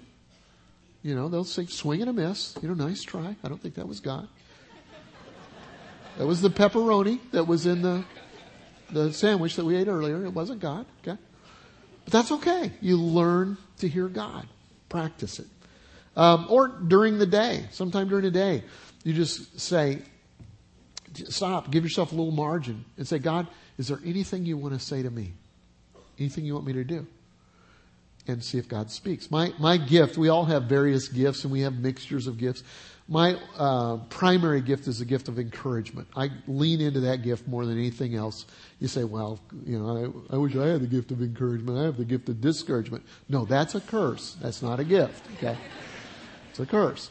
You 1.03 1.15
know, 1.15 1.29
they'll 1.29 1.45
say, 1.45 1.67
swing 1.67 2.01
and 2.01 2.11
a 2.11 2.13
miss. 2.13 2.57
You 2.61 2.69
know, 2.69 2.75
nice 2.75 3.03
try. 3.03 3.37
I 3.45 3.49
don't 3.49 3.63
think 3.63 3.77
that 3.77 3.87
was 3.87 4.01
God. 4.01 4.29
That 6.19 6.27
was 6.27 6.41
the 6.41 6.51
pepperoni 6.51 7.21
that 7.33 7.45
was 7.45 7.67
in 7.67 7.83
the, 7.83 8.03
the 8.91 9.13
sandwich 9.13 9.57
that 9.57 9.65
we 9.65 9.77
ate 9.77 9.87
earlier. 9.87 10.25
It 10.25 10.33
wasn't 10.33 10.61
God. 10.61 10.87
Okay. 11.07 11.19
But 12.05 12.13
that's 12.13 12.33
okay. 12.33 12.73
You 12.81 12.97
learn 12.97 13.59
to 13.79 13.89
hear 13.89 14.09
God. 14.09 14.49
Practice 14.89 15.39
it. 15.39 15.47
Um, 16.17 16.47
or 16.49 16.69
during 16.69 17.19
the 17.19 17.27
day, 17.27 17.67
sometime 17.71 18.09
during 18.09 18.25
the 18.25 18.31
day, 18.31 18.65
you 19.05 19.13
just 19.13 19.61
say, 19.61 20.01
stop, 21.17 21.71
give 21.71 21.85
yourself 21.85 22.13
a 22.13 22.15
little 22.15 22.33
margin 22.33 22.85
and 22.97 23.07
say, 23.07 23.19
God, 23.19 23.47
is 23.79 23.89
there 23.89 24.01
anything 24.05 24.45
you 24.45 24.57
want 24.57 24.75
to 24.75 24.81
say 24.81 25.03
to 25.03 25.11
me? 25.11 25.33
Anything 26.19 26.45
you 26.45 26.55
want 26.55 26.67
me 26.67 26.73
to 26.75 26.85
do? 26.85 27.07
And 28.29 28.43
see 28.43 28.59
if 28.59 28.69
God 28.69 28.91
speaks. 28.91 29.31
My, 29.31 29.53
my 29.59 29.77
gift, 29.77 30.19
we 30.19 30.29
all 30.29 30.45
have 30.47 30.65
various 30.65 31.09
gifts 31.09 31.45
and 31.45 31.53
we 31.53 31.61
have 31.61 31.75
mixtures 31.75 32.27
of 32.27 32.39
gifts. 32.39 32.65
My 33.09 33.39
uh, 33.57 33.99
primary 34.09 34.61
gift 34.61 34.89
is 34.89 34.99
the 34.99 35.05
gift 35.05 35.29
of 35.29 35.39
encouragement. 35.39 36.09
I 36.17 36.31
lean 36.49 36.81
into 36.81 37.01
that 37.01 37.23
gift 37.23 37.47
more 37.47 37.65
than 37.65 37.79
anything 37.79 38.17
else. 38.17 38.47
You 38.81 38.89
say, 38.89 39.05
well, 39.05 39.39
you 39.65 39.79
know, 39.79 40.25
I, 40.31 40.35
I 40.35 40.39
wish 40.39 40.57
I 40.57 40.67
had 40.67 40.81
the 40.81 40.89
gift 40.89 41.13
of 41.13 41.23
encouragement. 41.23 41.79
I 41.79 41.85
have 41.85 41.99
the 41.99 42.05
gift 42.05 42.29
of 42.29 42.41
discouragement. 42.41 43.05
No, 43.29 43.45
that's 43.45 43.77
a 43.77 43.81
curse. 43.81 44.37
That's 44.43 44.61
not 44.61 44.81
a 44.81 44.85
gift, 44.85 45.25
okay? 45.37 45.57
It's 46.51 46.59
a 46.59 46.67
curse. 46.67 47.11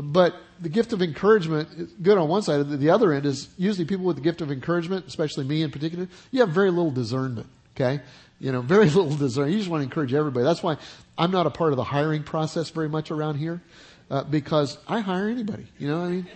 But 0.00 0.36
the 0.60 0.68
gift 0.68 0.92
of 0.92 1.02
encouragement 1.02 1.68
is 1.76 1.92
good 2.00 2.18
on 2.18 2.28
one 2.28 2.42
side. 2.42 2.68
The 2.68 2.90
other 2.90 3.12
end 3.12 3.26
is 3.26 3.48
usually 3.58 3.84
people 3.84 4.04
with 4.04 4.14
the 4.14 4.22
gift 4.22 4.40
of 4.40 4.52
encouragement, 4.52 5.06
especially 5.08 5.44
me 5.44 5.62
in 5.62 5.72
particular, 5.72 6.06
you 6.30 6.40
have 6.40 6.50
very 6.50 6.70
little 6.70 6.92
discernment. 6.92 7.48
Okay? 7.74 8.00
You 8.38 8.52
know, 8.52 8.60
very 8.62 8.86
little 8.86 9.16
discernment. 9.16 9.54
You 9.54 9.58
just 9.58 9.70
want 9.70 9.80
to 9.80 9.84
encourage 9.84 10.14
everybody. 10.14 10.44
That's 10.44 10.62
why 10.62 10.76
I'm 11.18 11.32
not 11.32 11.46
a 11.46 11.50
part 11.50 11.72
of 11.72 11.76
the 11.76 11.84
hiring 11.84 12.22
process 12.22 12.70
very 12.70 12.88
much 12.88 13.10
around 13.10 13.38
here, 13.38 13.60
uh, 14.08 14.22
because 14.22 14.78
I 14.86 15.00
hire 15.00 15.28
anybody. 15.28 15.66
You 15.78 15.88
know 15.88 16.04
I 16.04 16.08
mean? 16.08 16.28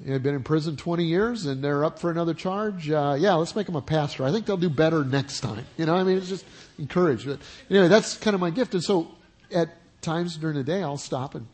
They've 0.00 0.22
been 0.22 0.34
in 0.34 0.42
prison 0.42 0.76
20 0.76 1.04
years 1.04 1.46
and 1.46 1.64
they're 1.64 1.84
up 1.84 2.00
for 2.00 2.10
another 2.10 2.34
charge. 2.34 2.90
Uh, 2.90 3.16
yeah, 3.18 3.34
let's 3.34 3.56
make 3.56 3.66
them 3.66 3.76
a 3.76 3.82
pastor. 3.82 4.24
I 4.24 4.32
think 4.32 4.44
they'll 4.44 4.58
do 4.58 4.68
better 4.68 5.04
next 5.04 5.40
time. 5.40 5.64
You 5.78 5.86
know, 5.86 5.94
I 5.94 6.02
mean, 6.02 6.18
it's 6.18 6.28
just 6.28 6.44
encourage. 6.78 7.24
But 7.24 7.38
anyway, 7.70 7.88
that's 7.88 8.16
kind 8.18 8.34
of 8.34 8.40
my 8.40 8.50
gift. 8.50 8.74
And 8.74 8.84
so 8.84 9.12
at 9.50 9.70
times 10.02 10.36
during 10.36 10.56
the 10.56 10.64
day, 10.64 10.82
I'll 10.82 10.98
stop 10.98 11.34
and 11.34 11.46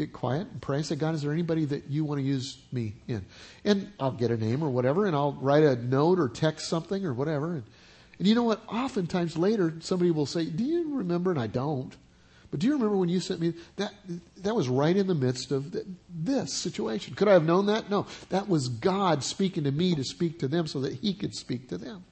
get 0.00 0.12
quiet 0.12 0.48
and 0.50 0.62
pray. 0.62 0.82
Say, 0.82 0.96
God, 0.96 1.14
is 1.14 1.22
there 1.22 1.32
anybody 1.32 1.66
that 1.66 1.88
you 1.88 2.04
want 2.04 2.20
to 2.20 2.26
use 2.26 2.58
me 2.72 2.94
in? 3.06 3.24
And 3.64 3.92
I'll 4.00 4.12
get 4.12 4.30
a 4.30 4.36
name 4.36 4.62
or 4.62 4.70
whatever, 4.70 5.06
and 5.06 5.14
I'll 5.14 5.32
write 5.32 5.62
a 5.62 5.76
note 5.76 6.18
or 6.18 6.28
text 6.28 6.68
something 6.68 7.04
or 7.04 7.12
whatever. 7.12 7.54
And, 7.54 7.64
and 8.18 8.26
you 8.26 8.34
know 8.34 8.42
what? 8.42 8.62
Oftentimes 8.66 9.36
later, 9.36 9.74
somebody 9.80 10.10
will 10.10 10.26
say, 10.26 10.46
Do 10.46 10.64
you 10.64 10.96
remember? 10.96 11.30
And 11.30 11.40
I 11.40 11.46
don't. 11.46 11.94
But 12.50 12.58
do 12.58 12.66
you 12.66 12.72
remember 12.72 12.96
when 12.96 13.08
you 13.08 13.20
sent 13.20 13.40
me 13.40 13.54
that? 13.76 13.92
That 14.38 14.56
was 14.56 14.68
right 14.68 14.96
in 14.96 15.06
the 15.06 15.14
midst 15.14 15.52
of 15.52 15.76
this 16.08 16.54
situation. 16.54 17.14
Could 17.14 17.28
I 17.28 17.34
have 17.34 17.44
known 17.44 17.66
that? 17.66 17.90
No. 17.90 18.06
That 18.30 18.48
was 18.48 18.68
God 18.68 19.22
speaking 19.22 19.64
to 19.64 19.70
me 19.70 19.94
to 19.94 20.02
speak 20.02 20.40
to 20.40 20.48
them 20.48 20.66
so 20.66 20.80
that 20.80 20.94
He 20.94 21.14
could 21.14 21.34
speak 21.34 21.68
to 21.68 21.78
them. 21.78 22.04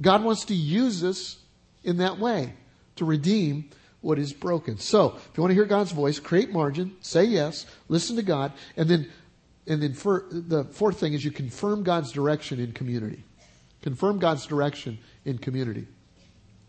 God 0.00 0.22
wants 0.22 0.44
to 0.46 0.54
use 0.54 1.02
us 1.02 1.38
in 1.82 1.96
that 1.98 2.18
way 2.18 2.52
to 2.96 3.04
redeem 3.04 3.70
what 4.04 4.18
is 4.18 4.32
broken. 4.32 4.78
So, 4.78 5.16
if 5.16 5.30
you 5.36 5.42
want 5.42 5.50
to 5.50 5.54
hear 5.54 5.64
God's 5.64 5.92
voice, 5.92 6.18
create 6.18 6.52
margin, 6.52 6.94
say 7.00 7.24
yes, 7.24 7.64
listen 7.88 8.16
to 8.16 8.22
God, 8.22 8.52
and 8.76 8.88
then, 8.88 9.10
and 9.66 9.82
then 9.82 9.94
for, 9.94 10.26
the 10.30 10.64
fourth 10.64 11.00
thing 11.00 11.14
is 11.14 11.24
you 11.24 11.30
confirm 11.30 11.82
God's 11.82 12.12
direction 12.12 12.60
in 12.60 12.72
community. 12.72 13.24
Confirm 13.82 14.18
God's 14.18 14.46
direction 14.46 14.98
in 15.24 15.38
community. 15.38 15.86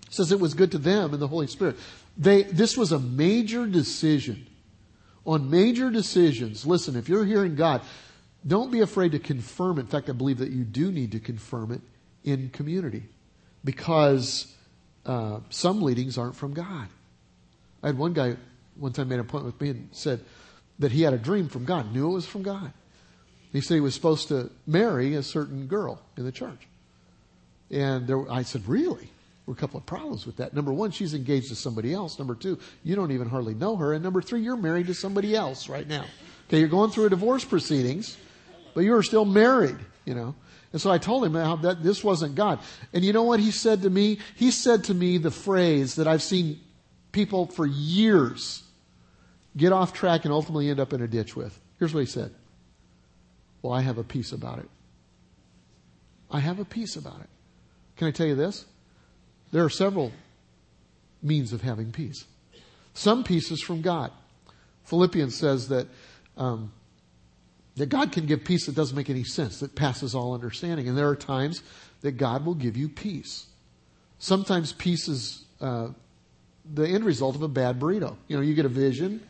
It 0.08 0.14
says 0.14 0.32
it 0.32 0.40
was 0.40 0.54
good 0.54 0.72
to 0.72 0.78
them 0.78 1.14
in 1.14 1.20
the 1.20 1.28
Holy 1.28 1.48
Spirit. 1.48 1.76
They, 2.18 2.44
this 2.44 2.78
was 2.78 2.94
a 2.94 3.00
major 3.00 3.66
decision. 3.68 4.48
On 5.26 5.50
major 5.50 5.90
decisions, 5.90 6.66
listen, 6.66 6.96
if 6.96 7.10
you're 7.10 7.26
hearing 7.26 7.56
God, 7.56 7.82
don't 8.48 8.72
be 8.72 8.82
afraid 8.82 9.12
to 9.12 9.20
confirm 9.20 9.78
it. 9.78 9.82
In 9.82 9.88
fact, 9.88 10.10
I 10.10 10.14
believe 10.14 10.38
that 10.38 10.52
you 10.52 10.64
do 10.64 10.92
need 10.92 11.12
to 11.14 11.20
confirm 11.20 11.72
it 11.72 11.82
in 12.24 12.50
community 12.50 13.04
because 13.64 14.54
uh, 15.06 15.40
some 15.50 15.82
leadings 15.82 16.18
aren't 16.18 16.36
from 16.36 16.54
God. 16.54 16.88
I 17.86 17.90
had 17.90 18.00
one 18.00 18.14
guy 18.14 18.36
one 18.78 18.94
time 18.94 19.10
made 19.10 19.16
an 19.16 19.22
appointment 19.22 19.54
with 19.54 19.62
me 19.62 19.70
and 19.70 19.90
said 19.92 20.26
that 20.80 20.92
he 20.92 21.04
had 21.04 21.14
a 21.14 21.20
dream 21.20 21.48
from 21.48 21.66
God, 21.66 21.94
knew 21.94 22.10
it 22.10 22.14
was 22.14 22.26
from 22.26 22.42
God. 22.42 22.74
He 23.54 23.62
said 23.62 23.76
he 23.76 23.80
was 23.80 23.94
supposed 23.94 24.28
to 24.30 24.50
marry 24.66 25.14
a 25.14 25.22
certain 25.22 25.68
girl 25.68 26.02
in 26.18 26.26
the 26.26 26.32
church. 26.32 26.68
And 27.70 28.08
there, 28.08 28.30
I 28.30 28.42
said, 28.42 28.68
really? 28.68 29.04
There 29.06 29.46
were 29.46 29.54
a 29.54 29.58
couple 29.58 29.78
of 29.78 29.86
problems 29.86 30.26
with 30.26 30.38
that. 30.38 30.56
Number 30.56 30.74
one, 30.74 30.90
she's 30.90 31.14
engaged 31.14 31.50
to 31.50 31.56
somebody 31.56 31.94
else. 31.94 32.18
Number 32.18 32.34
two, 32.34 32.58
you 32.84 32.96
don't 32.96 33.12
even 33.12 33.30
hardly 33.30 33.54
know 33.54 33.76
her. 33.76 33.94
And 33.94 34.04
number 34.04 34.22
three, 34.22 34.42
you're 34.42 34.58
married 34.58 34.88
to 34.88 34.96
somebody 34.96 35.36
else 35.36 35.70
right 35.70 35.88
now. 35.88 36.06
Okay, 36.48 36.58
you're 36.60 36.68
going 36.68 36.90
through 36.90 37.06
a 37.06 37.10
divorce 37.12 37.46
proceedings, 37.46 38.18
but 38.74 38.82
you 38.82 38.96
are 38.96 39.04
still 39.04 39.26
married, 39.26 39.78
you 40.06 40.16
know. 40.16 40.34
And 40.74 40.82
so 40.82 40.92
I 40.92 40.98
told 40.98 41.24
him 41.24 41.36
how 41.36 41.56
that 41.58 41.84
this 41.84 42.04
wasn't 42.04 42.34
God. 42.34 42.60
And 42.94 43.06
you 43.06 43.14
know 43.14 43.24
what 43.24 43.40
he 43.40 43.52
said 43.52 43.84
to 43.84 43.92
me? 43.92 44.18
He 44.36 44.50
said 44.50 44.86
to 44.86 44.94
me 44.96 45.20
the 45.20 45.32
phrase 45.32 45.96
that 45.96 46.08
I've 46.08 46.24
seen 46.24 46.60
people 47.16 47.48
for 47.48 47.66
years 47.66 48.62
get 49.56 49.72
off 49.72 49.94
track 49.94 50.26
and 50.26 50.34
ultimately 50.34 50.70
end 50.70 50.82
up 50.82 50.92
in 50.92 51.02
a 51.02 51.08
ditch 51.08 51.34
with. 51.34 51.58
Here's 51.80 51.94
what 51.94 52.02
he 52.02 52.06
said. 52.06 52.36
Well, 53.62 53.72
I 53.72 53.82
have 53.82 53.98
a 53.98 54.04
peace 54.04 54.34
about 54.34 54.60
it. 54.60 54.70
I 56.30 56.42
have 56.42 56.60
a 56.60 56.66
peace 56.66 56.98
about 56.98 57.22
it. 57.22 57.30
Can 57.96 58.10
I 58.10 58.12
tell 58.12 58.28
you 58.28 58.36
this? 58.36 58.66
There 59.54 59.64
are 59.64 59.70
several 59.70 60.12
means 61.24 61.54
of 61.54 61.62
having 61.62 61.94
peace. 61.94 62.26
Some 62.94 63.24
peace 63.24 63.50
is 63.50 63.62
from 63.62 63.82
God. 63.82 64.12
Philippians 64.84 65.34
says 65.34 65.70
that 65.70 65.88
um, 66.36 66.74
that 67.78 67.88
God 67.88 68.12
can 68.12 68.26
give 68.26 68.44
peace 68.44 68.66
that 68.66 68.76
doesn't 68.76 68.96
make 68.96 69.10
any 69.10 69.24
sense, 69.24 69.60
that 69.62 69.74
passes 69.74 70.16
all 70.16 70.34
understanding. 70.34 70.88
And 70.90 70.98
there 70.98 71.08
are 71.08 71.16
times 71.16 71.64
that 72.02 72.14
God 72.14 72.46
will 72.46 72.56
give 72.56 72.76
you 72.76 72.90
peace. 72.90 73.48
Sometimes 74.20 74.74
peace 74.74 75.08
is 75.08 75.46
uh, 75.62 75.90
the 76.74 76.88
end 76.88 77.04
result 77.06 77.36
of 77.36 77.42
a 77.42 77.48
bad 77.48 77.80
burrito. 77.80 78.16
You 78.28 78.38
know, 78.38 78.42
you 78.42 78.54
get 78.54 78.66
a 78.66 78.70
vision 78.70 79.22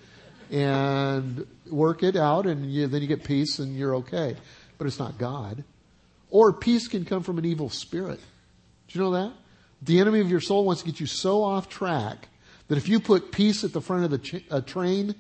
and 0.52 1.46
work 1.70 2.04
it 2.04 2.16
out 2.16 2.46
and 2.46 2.72
you, 2.72 2.88
then 2.88 3.02
you 3.02 3.08
get 3.08 3.24
peace 3.24 3.60
and 3.60 3.76
you're 3.76 3.96
okay. 3.96 4.36
But 4.78 4.88
it's 4.88 5.00
not 5.00 5.18
God. 5.18 5.64
Or 6.30 6.54
peace 6.54 6.88
can 6.88 7.06
come 7.06 7.24
from 7.24 7.38
an 7.38 7.46
evil 7.46 7.70
spirit. 7.70 8.20
Do 8.88 9.00
you 9.00 9.04
know 9.04 9.12
that? 9.12 9.34
The 9.82 10.00
enemy 10.00 10.20
of 10.20 10.30
your 10.30 10.42
soul 10.42 10.66
wants 10.66 10.82
to 10.82 10.90
get 10.90 11.00
you 11.00 11.06
so 11.06 11.44
off 11.44 11.70
track 11.70 12.28
that 12.68 12.78
if 12.78 12.88
you 12.88 13.00
put 13.00 13.32
peace 13.32 13.64
at 13.64 13.74
the 13.74 13.82
front 13.82 14.06
of 14.06 14.12
the 14.12 14.18
ch- 14.18 14.68
train, 14.68 15.16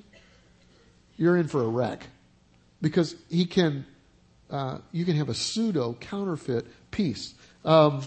you're 1.17 1.37
in 1.37 1.47
for 1.47 1.63
a 1.63 1.67
wreck. 1.67 2.07
Because 2.81 3.15
he 3.29 3.45
can, 3.45 3.85
uh, 4.49 4.79
you 4.91 5.05
can 5.05 5.15
have 5.15 5.29
a 5.29 5.33
pseudo 5.33 5.93
counterfeit 5.93 6.65
peace. 6.91 7.33
Um, 7.63 8.03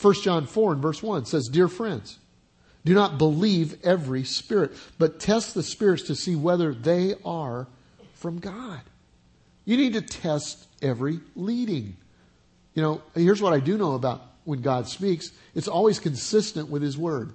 1 0.00 0.14
John 0.22 0.46
4 0.46 0.72
and 0.72 0.82
verse 0.82 1.02
1 1.02 1.26
says, 1.26 1.48
Dear 1.48 1.68
friends, 1.68 2.18
do 2.84 2.94
not 2.94 3.18
believe 3.18 3.76
every 3.84 4.24
spirit, 4.24 4.72
but 4.98 5.20
test 5.20 5.54
the 5.54 5.62
spirits 5.62 6.04
to 6.04 6.14
see 6.14 6.34
whether 6.34 6.72
they 6.72 7.14
are 7.24 7.66
from 8.14 8.38
God. 8.38 8.80
You 9.64 9.76
need 9.76 9.92
to 9.94 10.02
test 10.02 10.66
every 10.80 11.20
leading. 11.36 11.96
You 12.74 12.82
know, 12.82 13.02
here's 13.14 13.42
what 13.42 13.52
I 13.52 13.60
do 13.60 13.76
know 13.76 13.94
about 13.94 14.22
when 14.44 14.62
God 14.62 14.88
speaks 14.88 15.30
it's 15.54 15.68
always 15.68 15.98
consistent 15.98 16.70
with 16.70 16.82
His 16.82 16.96
Word. 16.96 17.32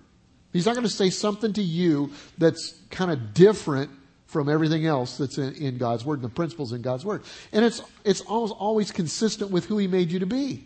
He's 0.51 0.65
not 0.65 0.75
going 0.75 0.87
to 0.87 0.93
say 0.93 1.09
something 1.09 1.53
to 1.53 1.61
you 1.61 2.11
that's 2.37 2.79
kind 2.89 3.11
of 3.11 3.33
different 3.33 3.91
from 4.25 4.49
everything 4.49 4.85
else 4.85 5.17
that's 5.17 5.37
in, 5.37 5.53
in, 5.55 5.77
God's 5.77 6.05
Word 6.05 6.15
and 6.19 6.23
the 6.23 6.33
principles 6.33 6.71
in 6.71 6.81
God's 6.81 7.05
Word. 7.05 7.23
And 7.51 7.63
it's, 7.63 7.81
it's 8.03 8.21
always, 8.21 8.51
always 8.51 8.91
consistent 8.91 9.51
with 9.51 9.65
who 9.65 9.77
He 9.77 9.87
made 9.87 10.11
you 10.11 10.19
to 10.19 10.25
be. 10.25 10.65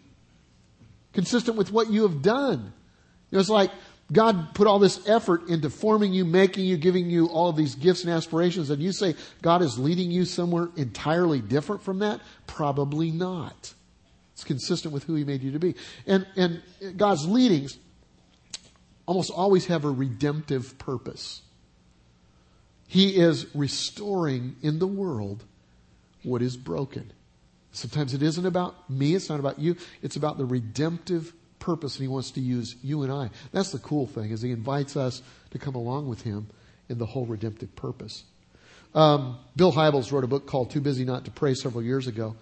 Consistent 1.13 1.57
with 1.57 1.71
what 1.71 1.89
you 1.89 2.03
have 2.03 2.21
done. 2.21 2.71
You 3.31 3.35
know, 3.35 3.39
it's 3.39 3.49
like 3.49 3.71
God 4.11 4.55
put 4.55 4.65
all 4.67 4.79
this 4.79 5.07
effort 5.07 5.49
into 5.49 5.69
forming 5.69 6.13
you, 6.13 6.25
making 6.25 6.65
you, 6.65 6.77
giving 6.77 7.09
you 7.09 7.27
all 7.27 7.49
of 7.49 7.55
these 7.55 7.75
gifts 7.75 8.03
and 8.03 8.11
aspirations, 8.11 8.69
and 8.69 8.81
you 8.81 8.91
say 8.91 9.15
God 9.41 9.61
is 9.61 9.77
leading 9.77 10.09
you 10.11 10.25
somewhere 10.25 10.69
entirely 10.75 11.41
different 11.41 11.83
from 11.83 11.99
that? 11.99 12.19
Probably 12.47 13.11
not. 13.11 13.73
It's 14.33 14.43
consistent 14.43 14.93
with 14.93 15.03
who 15.03 15.15
He 15.15 15.23
made 15.23 15.43
you 15.43 15.51
to 15.51 15.59
be. 15.59 15.75
And, 16.07 16.25
and 16.35 16.61
God's 16.97 17.27
leadings 17.27 17.77
almost 19.05 19.31
always 19.31 19.67
have 19.67 19.85
a 19.85 19.91
redemptive 19.91 20.77
purpose. 20.77 21.41
He 22.87 23.17
is 23.17 23.45
restoring 23.53 24.55
in 24.63 24.79
the 24.79 24.87
world 24.87 25.43
what 26.23 26.41
is 26.41 26.57
broken. 26.57 27.11
Sometimes 27.71 28.15
it 28.15 28.23
isn't 28.23 28.45
about 28.45 28.89
me, 28.89 29.13
it's 29.13 29.29
not 29.29 29.39
about 29.39 29.59
you, 29.59 29.75
it's 30.01 30.15
about 30.15 30.39
the 30.39 30.45
redemptive 30.45 31.33
purpose 31.59 31.95
and 31.95 32.01
he 32.03 32.07
wants 32.07 32.31
to 32.31 32.41
use 32.41 32.75
you 32.81 33.03
and 33.03 33.11
I. 33.11 33.29
That's 33.51 33.71
the 33.71 33.79
cool 33.79 34.07
thing 34.07 34.31
is 34.31 34.41
he 34.41 34.51
invites 34.51 34.95
us 34.95 35.21
to 35.51 35.59
come 35.59 35.75
along 35.75 36.07
with 36.07 36.21
him 36.21 36.47
in 36.89 36.97
the 36.97 37.05
whole 37.05 37.25
redemptive 37.25 37.75
purpose. 37.75 38.23
Um, 38.95 39.37
Bill 39.55 39.71
Hybels 39.71 40.11
wrote 40.11 40.23
a 40.23 40.27
book 40.27 40.47
called 40.47 40.71
Too 40.71 40.81
Busy 40.81 41.05
Not 41.05 41.25
to 41.25 41.31
Pray 41.31 41.53
several 41.53 41.83
years 41.83 42.07
ago, 42.07 42.35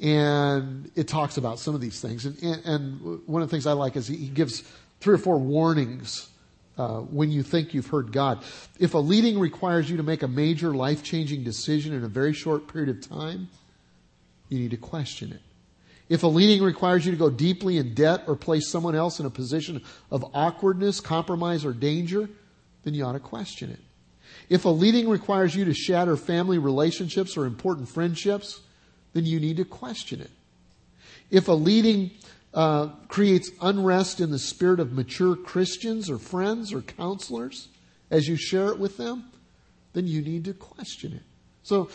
and 0.00 0.90
it 0.94 1.08
talks 1.08 1.36
about 1.36 1.58
some 1.58 1.74
of 1.74 1.80
these 1.80 2.00
things. 2.00 2.24
And, 2.24 2.42
and, 2.42 2.64
and 2.64 3.20
one 3.26 3.42
of 3.42 3.48
the 3.48 3.54
things 3.54 3.66
I 3.66 3.72
like 3.72 3.96
is 3.96 4.08
he, 4.08 4.16
he 4.16 4.28
gives 4.28 4.62
three 5.00 5.14
or 5.14 5.18
four 5.18 5.38
warnings 5.38 6.30
uh, 6.78 7.00
when 7.00 7.30
you 7.30 7.42
think 7.42 7.74
you've 7.74 7.88
heard 7.88 8.12
God. 8.12 8.42
If 8.78 8.94
a 8.94 8.98
leading 8.98 9.38
requires 9.38 9.90
you 9.90 9.98
to 9.98 10.02
make 10.02 10.22
a 10.22 10.28
major 10.28 10.72
life 10.72 11.02
changing 11.02 11.44
decision 11.44 11.92
in 11.92 12.04
a 12.04 12.08
very 12.08 12.32
short 12.32 12.72
period 12.72 12.88
of 12.88 13.06
time, 13.06 13.48
you 14.48 14.58
need 14.58 14.70
to 14.70 14.78
question 14.78 15.32
it. 15.32 15.40
If 16.10 16.24
a 16.24 16.26
leading 16.26 16.62
requires 16.62 17.06
you 17.06 17.12
to 17.12 17.16
go 17.16 17.30
deeply 17.30 17.78
in 17.78 17.94
debt 17.94 18.24
or 18.26 18.34
place 18.34 18.68
someone 18.68 18.96
else 18.96 19.20
in 19.20 19.26
a 19.26 19.30
position 19.30 19.80
of 20.10 20.26
awkwardness, 20.34 21.00
compromise, 21.00 21.64
or 21.64 21.72
danger, 21.72 22.28
then 22.82 22.94
you 22.94 23.04
ought 23.04 23.12
to 23.12 23.20
question 23.20 23.70
it. 23.70 23.78
If 24.48 24.64
a 24.64 24.70
leading 24.70 25.08
requires 25.08 25.54
you 25.54 25.64
to 25.66 25.72
shatter 25.72 26.16
family 26.16 26.58
relationships 26.58 27.36
or 27.36 27.46
important 27.46 27.88
friendships, 27.88 28.60
then 29.12 29.24
you 29.24 29.38
need 29.38 29.58
to 29.58 29.64
question 29.64 30.20
it. 30.20 30.30
If 31.30 31.46
a 31.46 31.52
leading 31.52 32.10
uh, 32.52 32.88
creates 33.06 33.52
unrest 33.62 34.20
in 34.20 34.32
the 34.32 34.38
spirit 34.40 34.80
of 34.80 34.92
mature 34.92 35.36
Christians 35.36 36.10
or 36.10 36.18
friends 36.18 36.72
or 36.72 36.82
counselors 36.82 37.68
as 38.10 38.26
you 38.26 38.34
share 38.34 38.70
it 38.70 38.80
with 38.80 38.96
them, 38.96 39.30
then 39.92 40.08
you 40.08 40.22
need 40.22 40.44
to 40.46 40.54
question 40.54 41.12
it. 41.12 41.22
So 41.62 41.88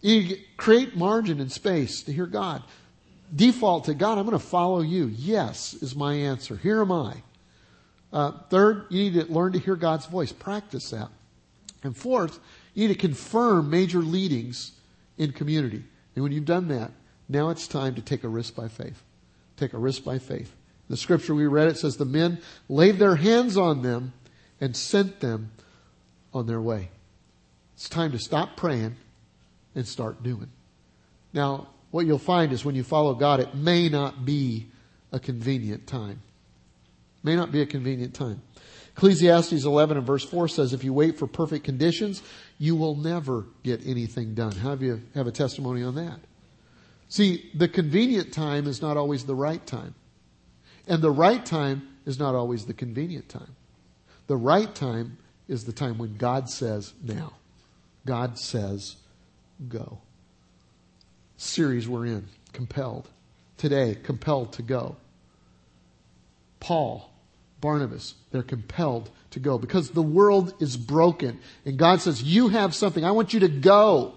you 0.00 0.38
create 0.56 0.96
margin 0.96 1.40
and 1.40 1.52
space 1.52 2.02
to 2.04 2.12
hear 2.12 2.24
God. 2.24 2.62
Default 3.34 3.84
to 3.84 3.94
God, 3.94 4.18
I'm 4.18 4.26
going 4.26 4.38
to 4.38 4.44
follow 4.44 4.80
you. 4.80 5.06
Yes, 5.06 5.74
is 5.74 5.94
my 5.94 6.14
answer. 6.14 6.56
Here 6.56 6.80
am 6.80 6.90
I. 6.90 7.22
Uh, 8.12 8.32
third, 8.48 8.86
you 8.90 9.10
need 9.10 9.14
to 9.14 9.32
learn 9.32 9.52
to 9.52 9.58
hear 9.58 9.76
God's 9.76 10.06
voice. 10.06 10.32
Practice 10.32 10.90
that. 10.90 11.08
And 11.82 11.96
fourth, 11.96 12.40
you 12.74 12.88
need 12.88 12.94
to 12.94 13.00
confirm 13.00 13.70
major 13.70 14.00
leadings 14.00 14.72
in 15.16 15.32
community. 15.32 15.84
And 16.14 16.24
when 16.24 16.32
you've 16.32 16.44
done 16.44 16.68
that, 16.68 16.90
now 17.28 17.50
it's 17.50 17.68
time 17.68 17.94
to 17.94 18.02
take 18.02 18.24
a 18.24 18.28
risk 18.28 18.56
by 18.56 18.68
faith. 18.68 19.02
Take 19.56 19.72
a 19.72 19.78
risk 19.78 20.02
by 20.02 20.18
faith. 20.18 20.54
The 20.88 20.96
scripture 20.96 21.34
we 21.34 21.46
read, 21.46 21.68
it 21.68 21.78
says 21.78 21.96
the 21.96 22.04
men 22.04 22.40
laid 22.68 22.98
their 22.98 23.14
hands 23.14 23.56
on 23.56 23.82
them 23.82 24.12
and 24.60 24.76
sent 24.76 25.20
them 25.20 25.52
on 26.34 26.46
their 26.46 26.60
way. 26.60 26.90
It's 27.74 27.88
time 27.88 28.10
to 28.12 28.18
stop 28.18 28.56
praying 28.56 28.96
and 29.74 29.86
start 29.86 30.22
doing. 30.22 30.50
Now, 31.32 31.68
what 31.90 32.06
you'll 32.06 32.18
find 32.18 32.52
is 32.52 32.64
when 32.64 32.74
you 32.74 32.84
follow 32.84 33.14
God, 33.14 33.40
it 33.40 33.54
may 33.54 33.88
not 33.88 34.24
be 34.24 34.68
a 35.12 35.18
convenient 35.18 35.86
time. 35.86 36.22
May 37.22 37.36
not 37.36 37.52
be 37.52 37.62
a 37.62 37.66
convenient 37.66 38.14
time. 38.14 38.42
Ecclesiastes 38.96 39.64
11 39.64 39.96
and 39.96 40.06
verse 40.06 40.24
4 40.24 40.48
says, 40.48 40.72
if 40.72 40.84
you 40.84 40.92
wait 40.92 41.18
for 41.18 41.26
perfect 41.26 41.64
conditions, 41.64 42.22
you 42.58 42.76
will 42.76 42.96
never 42.96 43.46
get 43.62 43.86
anything 43.86 44.34
done. 44.34 44.52
Have 44.52 44.82
you 44.82 45.02
have 45.14 45.26
a 45.26 45.32
testimony 45.32 45.82
on 45.82 45.94
that? 45.94 46.20
See, 47.08 47.50
the 47.54 47.68
convenient 47.68 48.32
time 48.32 48.66
is 48.66 48.80
not 48.80 48.96
always 48.96 49.24
the 49.24 49.34
right 49.34 49.64
time. 49.66 49.94
And 50.86 51.02
the 51.02 51.10
right 51.10 51.44
time 51.44 51.88
is 52.06 52.18
not 52.18 52.34
always 52.34 52.66
the 52.66 52.74
convenient 52.74 53.28
time. 53.28 53.56
The 54.26 54.36
right 54.36 54.72
time 54.74 55.18
is 55.48 55.64
the 55.64 55.72
time 55.72 55.98
when 55.98 56.16
God 56.16 56.48
says 56.48 56.94
now. 57.02 57.32
God 58.06 58.38
says 58.38 58.96
go. 59.68 60.00
Series 61.40 61.88
we're 61.88 62.04
in, 62.04 62.28
compelled. 62.52 63.08
Today, 63.56 63.96
compelled 64.02 64.52
to 64.52 64.62
go. 64.62 64.96
Paul, 66.60 67.10
Barnabas, 67.62 68.14
they're 68.30 68.42
compelled 68.42 69.08
to 69.30 69.40
go 69.40 69.56
because 69.56 69.88
the 69.88 70.02
world 70.02 70.52
is 70.60 70.76
broken. 70.76 71.40
And 71.64 71.78
God 71.78 72.02
says, 72.02 72.22
You 72.22 72.48
have 72.48 72.74
something. 72.74 73.06
I 73.06 73.12
want 73.12 73.32
you 73.32 73.40
to 73.40 73.48
go. 73.48 74.16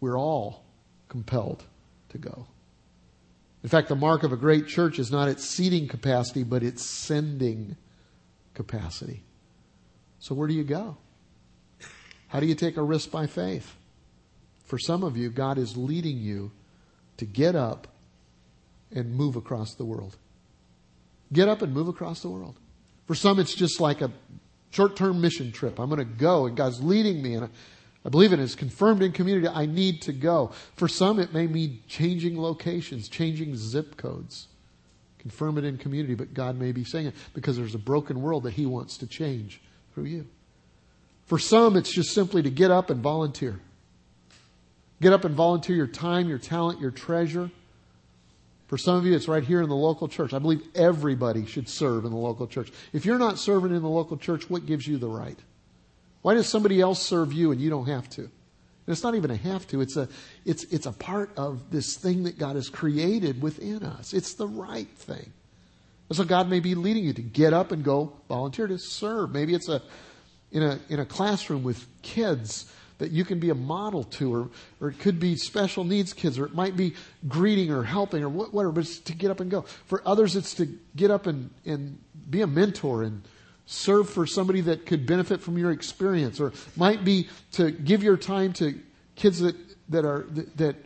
We're 0.00 0.18
all 0.18 0.64
compelled 1.08 1.64
to 2.10 2.18
go. 2.18 2.46
In 3.62 3.70
fact, 3.70 3.88
the 3.88 3.96
mark 3.96 4.22
of 4.22 4.32
a 4.32 4.36
great 4.36 4.66
church 4.66 4.98
is 4.98 5.10
not 5.10 5.28
its 5.28 5.46
seating 5.46 5.88
capacity, 5.88 6.42
but 6.42 6.62
its 6.62 6.84
sending 6.84 7.78
capacity. 8.52 9.22
So, 10.18 10.34
where 10.34 10.46
do 10.46 10.52
you 10.52 10.64
go? 10.64 10.98
How 12.28 12.38
do 12.38 12.44
you 12.44 12.54
take 12.54 12.76
a 12.76 12.82
risk 12.82 13.10
by 13.10 13.26
faith? 13.26 13.76
For 14.70 14.78
some 14.78 15.02
of 15.02 15.16
you, 15.16 15.30
God 15.30 15.58
is 15.58 15.76
leading 15.76 16.18
you 16.18 16.52
to 17.16 17.26
get 17.26 17.56
up 17.56 17.88
and 18.92 19.12
move 19.12 19.34
across 19.34 19.74
the 19.74 19.84
world. 19.84 20.16
Get 21.32 21.48
up 21.48 21.60
and 21.60 21.74
move 21.74 21.88
across 21.88 22.22
the 22.22 22.28
world. 22.28 22.54
For 23.08 23.16
some, 23.16 23.40
it's 23.40 23.52
just 23.52 23.80
like 23.80 24.00
a 24.00 24.12
short 24.70 24.94
term 24.94 25.20
mission 25.20 25.50
trip. 25.50 25.80
I'm 25.80 25.88
going 25.88 25.98
to 25.98 26.04
go, 26.04 26.46
and 26.46 26.56
God's 26.56 26.80
leading 26.80 27.20
me, 27.20 27.34
and 27.34 27.46
I, 27.46 27.48
I 28.04 28.10
believe 28.10 28.32
it 28.32 28.38
is 28.38 28.54
confirmed 28.54 29.02
in 29.02 29.10
community. 29.10 29.48
I 29.48 29.66
need 29.66 30.02
to 30.02 30.12
go. 30.12 30.52
For 30.76 30.86
some, 30.86 31.18
it 31.18 31.34
may 31.34 31.48
mean 31.48 31.82
changing 31.88 32.40
locations, 32.40 33.08
changing 33.08 33.56
zip 33.56 33.96
codes. 33.96 34.46
Confirm 35.18 35.58
it 35.58 35.64
in 35.64 35.78
community, 35.78 36.14
but 36.14 36.32
God 36.32 36.56
may 36.56 36.70
be 36.70 36.84
saying 36.84 37.06
it 37.06 37.14
because 37.34 37.56
there's 37.56 37.74
a 37.74 37.78
broken 37.78 38.22
world 38.22 38.44
that 38.44 38.52
He 38.52 38.66
wants 38.66 38.98
to 38.98 39.08
change 39.08 39.60
through 39.94 40.04
you. 40.04 40.26
For 41.26 41.40
some, 41.40 41.76
it's 41.76 41.92
just 41.92 42.14
simply 42.14 42.40
to 42.42 42.50
get 42.50 42.70
up 42.70 42.88
and 42.88 43.02
volunteer. 43.02 43.58
Get 45.00 45.12
up 45.12 45.24
and 45.24 45.34
volunteer 45.34 45.76
your 45.76 45.86
time, 45.86 46.28
your 46.28 46.38
talent, 46.38 46.80
your 46.80 46.90
treasure. 46.90 47.50
For 48.66 48.78
some 48.78 48.96
of 48.96 49.04
you, 49.04 49.14
it's 49.14 49.28
right 49.28 49.42
here 49.42 49.62
in 49.62 49.68
the 49.68 49.74
local 49.74 50.06
church. 50.06 50.32
I 50.32 50.38
believe 50.38 50.62
everybody 50.74 51.46
should 51.46 51.68
serve 51.68 52.04
in 52.04 52.10
the 52.10 52.16
local 52.16 52.46
church. 52.46 52.70
If 52.92 53.04
you're 53.04 53.18
not 53.18 53.38
serving 53.38 53.74
in 53.74 53.82
the 53.82 53.88
local 53.88 54.16
church, 54.16 54.48
what 54.48 54.66
gives 54.66 54.86
you 54.86 54.96
the 54.98 55.08
right? 55.08 55.38
Why 56.22 56.34
does 56.34 56.48
somebody 56.48 56.80
else 56.80 57.02
serve 57.02 57.32
you 57.32 57.50
and 57.50 57.60
you 57.60 57.70
don't 57.70 57.86
have 57.86 58.08
to? 58.10 58.20
And 58.20 58.30
it's 58.86 59.02
not 59.02 59.14
even 59.14 59.30
a 59.30 59.36
have 59.36 59.66
to. 59.68 59.80
It's 59.80 59.96
a, 59.96 60.08
it's, 60.44 60.64
it's 60.64 60.86
a 60.86 60.92
part 60.92 61.30
of 61.36 61.70
this 61.70 61.96
thing 61.96 62.24
that 62.24 62.38
God 62.38 62.56
has 62.56 62.68
created 62.68 63.42
within 63.42 63.82
us. 63.82 64.12
It's 64.12 64.34
the 64.34 64.46
right 64.46 64.88
thing. 64.88 65.32
And 66.08 66.16
so 66.16 66.24
God 66.24 66.48
may 66.48 66.60
be 66.60 66.74
leading 66.74 67.04
you 67.04 67.12
to 67.12 67.22
get 67.22 67.52
up 67.52 67.72
and 67.72 67.82
go 67.84 68.12
volunteer 68.28 68.66
to 68.66 68.78
serve. 68.78 69.32
Maybe 69.32 69.54
it's 69.54 69.68
a, 69.68 69.80
in 70.50 70.62
a, 70.62 70.78
in 70.88 71.00
a 71.00 71.06
classroom 71.06 71.62
with 71.62 71.86
kids 72.02 72.70
that 73.00 73.10
you 73.10 73.24
can 73.24 73.40
be 73.40 73.50
a 73.50 73.54
model 73.54 74.04
to, 74.04 74.34
or, 74.34 74.50
or 74.80 74.88
it 74.90 74.98
could 75.00 75.18
be 75.18 75.34
special 75.34 75.84
needs 75.84 76.12
kids, 76.12 76.38
or 76.38 76.46
it 76.46 76.54
might 76.54 76.76
be 76.76 76.94
greeting 77.26 77.72
or 77.72 77.82
helping 77.82 78.22
or 78.22 78.28
whatever, 78.28 78.70
but 78.70 78.84
it's 78.84 78.98
to 79.00 79.14
get 79.14 79.30
up 79.30 79.40
and 79.40 79.50
go. 79.50 79.62
For 79.86 80.02
others, 80.06 80.36
it's 80.36 80.54
to 80.54 80.66
get 80.94 81.10
up 81.10 81.26
and, 81.26 81.50
and 81.66 81.98
be 82.28 82.42
a 82.42 82.46
mentor 82.46 83.02
and 83.02 83.22
serve 83.66 84.08
for 84.08 84.26
somebody 84.26 84.60
that 84.60 84.86
could 84.86 85.06
benefit 85.06 85.40
from 85.40 85.56
your 85.56 85.70
experience, 85.72 86.40
or 86.40 86.52
might 86.76 87.04
be 87.04 87.28
to 87.52 87.70
give 87.70 88.02
your 88.02 88.16
time 88.16 88.52
to 88.52 88.78
kids 89.16 89.40
that, 89.40 89.56
that 89.88 90.04
are, 90.04 90.26
that 90.56 90.76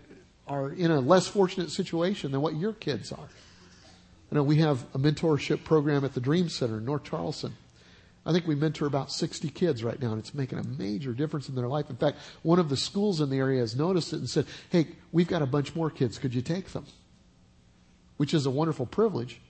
are 0.47 0.71
in 0.71 0.91
a 0.91 1.01
less 1.01 1.27
fortunate 1.27 1.71
situation 1.71 2.31
than 2.31 2.41
what 2.41 2.55
your 2.57 2.73
kids 2.73 3.11
are. 3.11 3.29
I 4.31 4.37
know 4.37 4.43
we 4.43 4.57
have 4.57 4.85
a 4.95 4.99
mentorship 4.99 5.65
program 5.65 6.05
at 6.05 6.15
the 6.15 6.21
Dream 6.21 6.49
Center 6.49 6.79
in 6.79 6.85
North 6.85 7.05
Charleston. 7.05 7.55
I 8.27 8.33
think 8.33 8.47
we 8.47 8.55
mentor 8.55 8.87
about 8.87 9.13
60 9.13 9.51
kids 9.51 9.85
right 9.85 10.01
now, 10.01 10.13
and 10.13 10.19
it's 10.19 10.33
making 10.33 10.59
a 10.59 10.65
major 10.65 11.13
difference 11.13 11.49
in 11.49 11.55
their 11.55 11.69
life. 11.69 11.91
In 11.91 11.97
fact, 11.97 12.19
one 12.43 12.59
of 12.59 12.71
the 12.71 12.77
schools 12.77 13.21
in 13.21 13.29
the 13.29 13.37
area 13.37 13.61
has 13.61 13.77
noticed 13.77 14.13
it 14.13 14.17
and 14.17 14.31
said, 14.31 14.47
Hey, 14.71 14.89
we've 15.13 15.29
got 15.29 15.43
a 15.43 15.47
bunch 15.47 15.75
more 15.75 15.91
kids. 15.91 16.19
Could 16.19 16.35
you 16.35 16.41
take 16.41 16.73
them? 16.73 16.87
Which 18.17 18.33
is 18.33 18.47
a 18.47 18.51
wonderful 18.51 18.87
privilege, 18.87 19.41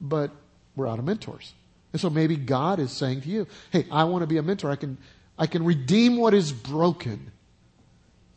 but 0.00 0.30
we're 0.74 0.88
out 0.88 0.98
of 0.98 1.04
mentors. 1.04 1.52
And 1.92 2.00
so 2.00 2.08
maybe 2.08 2.36
God 2.36 2.78
is 2.78 2.90
saying 2.90 3.22
to 3.22 3.28
you, 3.28 3.46
Hey, 3.70 3.86
I 3.90 4.04
want 4.04 4.22
to 4.22 4.26
be 4.26 4.38
a 4.38 4.42
mentor. 4.42 4.70
I 4.70 4.76
can, 4.76 4.96
I 5.38 5.46
can 5.46 5.64
redeem 5.64 6.16
what 6.16 6.32
is 6.32 6.52
broken 6.52 7.32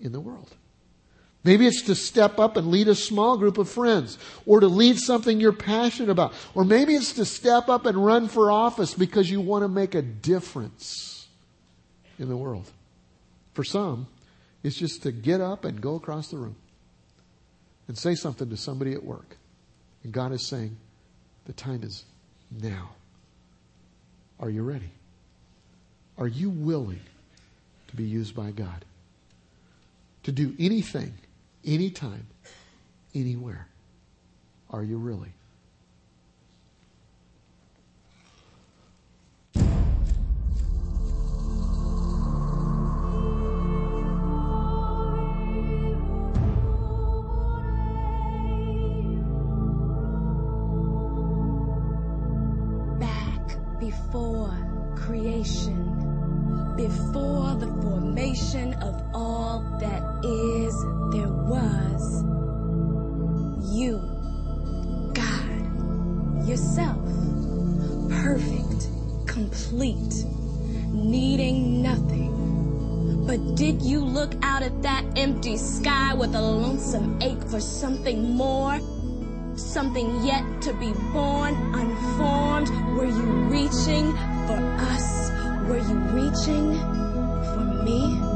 in 0.02 0.12
the 0.12 0.20
world. 0.20 0.54
Maybe 1.44 1.66
it's 1.66 1.84
to 1.84 1.96
step 1.96 2.38
up 2.38 2.58
and 2.58 2.68
lead 2.68 2.90
a 2.90 2.96
small 2.96 3.38
group 3.38 3.58
of 3.58 3.70
friends, 3.70 4.18
or 4.46 4.60
to 4.60 4.68
lead 4.68 4.98
something 4.98 5.40
you're 5.40 5.54
passionate 5.54 6.10
about. 6.10 6.34
Or 6.54 6.66
maybe 6.66 6.96
it's 6.96 7.14
to 7.14 7.26
step 7.26 7.70
up 7.70 7.86
and 7.86 8.06
run 8.06 8.28
for 8.28 8.52
office 8.52 8.94
because 8.94 9.30
you 9.30 9.40
want 9.40 9.64
to 9.64 9.70
make 9.70 9.96
a 9.96 10.02
difference 10.02 11.28
in 12.18 12.28
the 12.28 12.36
world. 12.36 12.70
For 13.54 13.64
some, 13.64 14.08
it's 14.64 14.78
just 14.78 15.04
to 15.04 15.12
get 15.12 15.40
up 15.40 15.64
and 15.64 15.80
go 15.80 15.96
across 15.96 16.30
the 16.30 16.38
room 16.38 16.58
and 17.88 17.98
say 17.98 18.16
something 18.16 18.50
to 18.50 18.58
somebody 18.58 18.94
at 18.94 19.04
work. 19.04 19.38
And 20.04 20.12
God 20.12 20.34
is 20.34 20.46
saying, 20.46 20.76
the 21.46 21.54
time 21.54 21.84
is 21.84 22.04
now. 22.52 22.90
Are 24.40 24.50
you 24.50 24.64
ready? 24.64 24.92
Are 26.18 26.28
you 26.28 26.50
willing 26.50 27.02
to 27.88 27.96
be 27.96 28.04
used 28.04 28.36
by 28.36 28.52
God? 28.52 28.84
To 30.24 30.34
do 30.34 30.54
anything 30.60 31.14
anytime, 31.66 32.28
anywhere. 33.14 33.68
Are 34.70 34.84
you 34.84 34.98
really? 34.98 35.34
back 53.00 53.80
before 53.80 54.56
creation 54.96 55.89
foundation 58.30 58.74
of 58.76 59.02
all 59.14 59.62
that 59.80 60.02
is, 60.26 60.74
there 61.12 61.32
was 61.32 62.24
you, 63.74 63.98
God, 65.14 66.48
yourself, 66.48 66.98
perfect, 68.24 68.90
complete, 69.26 70.26
needing 70.92 71.82
nothing. 71.82 73.26
But 73.26 73.56
did 73.56 73.82
you 73.82 74.04
look 74.04 74.34
out 74.42 74.64
at 74.64 74.82
that 74.82 75.06
empty 75.16 75.58
sky 75.58 76.14
with 76.14 76.36
a 76.36 76.42
lonesome 76.42 77.22
ache 77.22 77.44
for 77.50 77.60
something 77.60 78.36
more? 78.36 78.80
Something 79.56 80.26
yet 80.26 80.44
to 80.64 80.74
be 80.74 80.92
born, 81.14 81.56
unformed? 81.74 82.70
Were 82.98 83.06
you 83.06 83.28
reaching 83.50 84.12
for 84.48 84.60
us? 84.80 84.89
Were 85.70 85.78
you 85.78 86.00
reaching 86.18 86.80
for 87.54 87.64
me? 87.86 88.29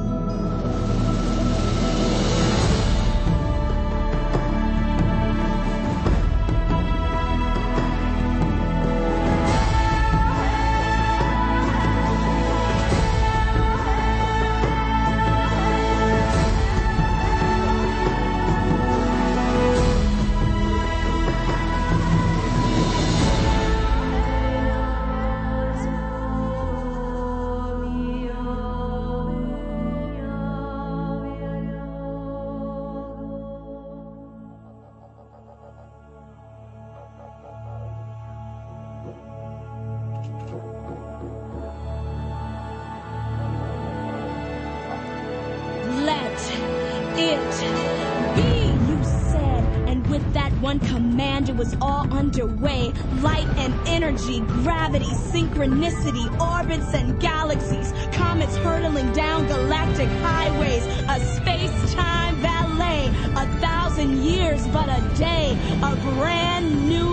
One 50.64 50.80
command, 50.80 51.50
it 51.50 51.56
was 51.58 51.76
all 51.82 52.12
underway. 52.14 52.94
Light 53.20 53.48
and 53.58 53.74
energy, 53.86 54.40
gravity, 54.64 55.06
synchronicity, 55.06 56.26
orbits 56.40 56.94
and 56.94 57.20
galaxies, 57.20 57.94
comets 58.14 58.56
hurtling 58.58 59.12
down 59.12 59.46
galactic 59.48 60.08
highways, 60.22 60.86
a 61.10 61.20
space-time 61.36 62.42
ballet, 62.42 63.08
a 63.36 63.46
thousand 63.60 64.24
years 64.24 64.66
but 64.70 64.88
a 64.88 65.02
day, 65.18 65.58
a 65.84 65.96
brand 66.16 66.88
new. 66.88 67.13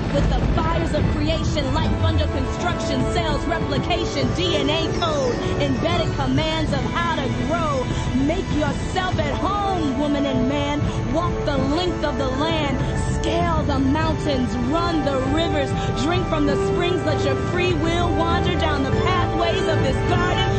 Hot 0.00 0.14
with 0.14 0.28
the 0.30 0.40
fires 0.54 0.92
of 0.94 1.04
creation, 1.12 1.74
life 1.74 1.90
under 2.02 2.26
construction, 2.26 3.00
cells, 3.12 3.44
replication, 3.46 4.26
DNA 4.28 4.92
code, 5.00 5.34
embedded 5.60 6.14
commands 6.16 6.72
of 6.72 6.80
how 6.80 7.16
to 7.16 7.28
grow. 7.46 7.84
Make 8.24 8.46
yourself 8.54 9.18
at 9.18 9.34
home, 9.34 9.98
woman 9.98 10.26
and 10.26 10.48
man. 10.48 10.80
Walk 11.12 11.32
the 11.44 11.58
length 11.58 12.04
of 12.04 12.18
the 12.18 12.28
land. 12.28 12.78
Scale 13.20 13.62
the 13.64 13.78
mountains, 13.78 14.54
run 14.72 15.04
the 15.04 15.18
rivers, 15.34 15.70
drink 16.02 16.26
from 16.28 16.46
the 16.46 16.56
springs, 16.68 17.02
let 17.04 17.22
your 17.24 17.36
free 17.50 17.74
will 17.74 18.14
wander 18.16 18.58
down 18.58 18.82
the 18.82 18.90
pathways 18.90 19.66
of 19.66 19.78
this 19.82 19.96
garden 20.08 20.49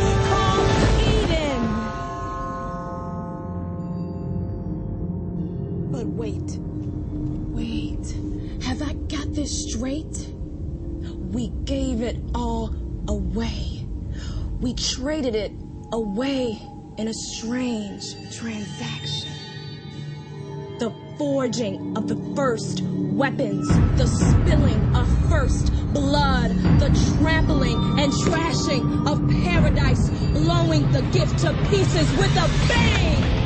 We 14.62 14.76
traded 14.76 15.34
it 15.34 15.54
away 15.92 16.62
in 16.98 17.08
a 17.08 17.14
strange 17.16 18.04
transaction. 18.38 19.32
The 20.78 20.94
forging 21.18 21.98
of 21.98 22.08
the 22.08 22.16
first 22.36 22.84
weapons, 22.84 23.68
the 23.98 24.06
spilling 24.06 24.96
of 24.96 25.08
first 25.28 25.74
blood, 25.94 26.52
the 26.80 26.90
trampling 27.18 28.00
and 28.00 28.14
trashing 28.14 29.08
of 29.08 29.28
paradise, 29.44 30.10
blowing 30.32 30.92
the 30.92 31.02
gift 31.12 31.40
to 31.40 31.54
pieces 31.68 32.12
with 32.18 32.32
a 32.38 32.48
bang. 32.68 33.41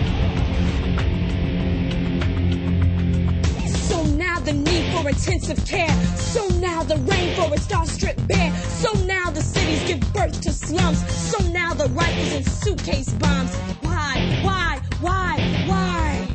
The 4.46 4.54
need 4.54 4.94
for 4.94 5.10
intensive 5.10 5.66
care. 5.66 5.90
So 6.16 6.48
now 6.60 6.84
the 6.84 6.96
rainforests 6.96 7.76
are 7.76 7.86
stripped 7.88 8.28
bare. 8.28 8.56
So 8.56 8.94
now 9.06 9.32
the 9.32 9.42
cities 9.42 9.84
give 9.88 10.14
birth 10.14 10.40
to 10.42 10.52
slums. 10.52 11.00
So 11.12 11.44
now 11.48 11.74
the 11.74 11.90
rifles 11.90 12.34
and 12.34 12.46
suitcase 12.46 13.10
bombs. 13.14 13.56
Why, 13.82 14.42
why, 14.44 14.82
why, 15.02 15.66
why? 15.66 16.28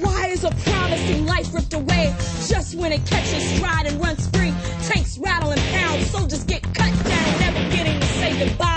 Why 0.00 0.26
is 0.28 0.44
a 0.44 0.50
promising 0.50 1.26
life 1.26 1.52
ripped 1.52 1.74
away 1.74 2.14
just 2.48 2.74
when 2.74 2.92
it 2.92 3.04
catches 3.06 3.46
stride 3.56 3.86
and 3.86 4.00
runs 4.00 4.26
free? 4.28 4.54
Tanks 4.88 5.18
rattle 5.18 5.50
and 5.50 5.60
pound, 5.60 6.02
soldiers 6.04 6.44
get 6.44 6.62
cut 6.62 6.92
down, 7.04 7.40
never 7.40 7.76
getting 7.76 8.00
to 8.00 8.06
say 8.06 8.46
goodbye. 8.46 8.75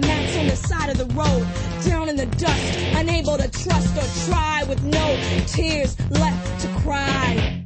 Mats 0.00 0.36
on 0.36 0.46
the 0.46 0.56
side 0.56 0.90
of 0.90 0.98
the 0.98 1.06
road, 1.14 1.46
down 1.84 2.08
in 2.08 2.16
the 2.16 2.26
dust, 2.26 2.78
unable 2.94 3.36
to 3.36 3.48
trust 3.50 3.96
or 3.96 4.32
try 4.32 4.64
with 4.64 4.82
no 4.84 5.16
tears 5.46 5.98
left 6.10 6.60
to 6.60 6.68
cry? 6.80 7.64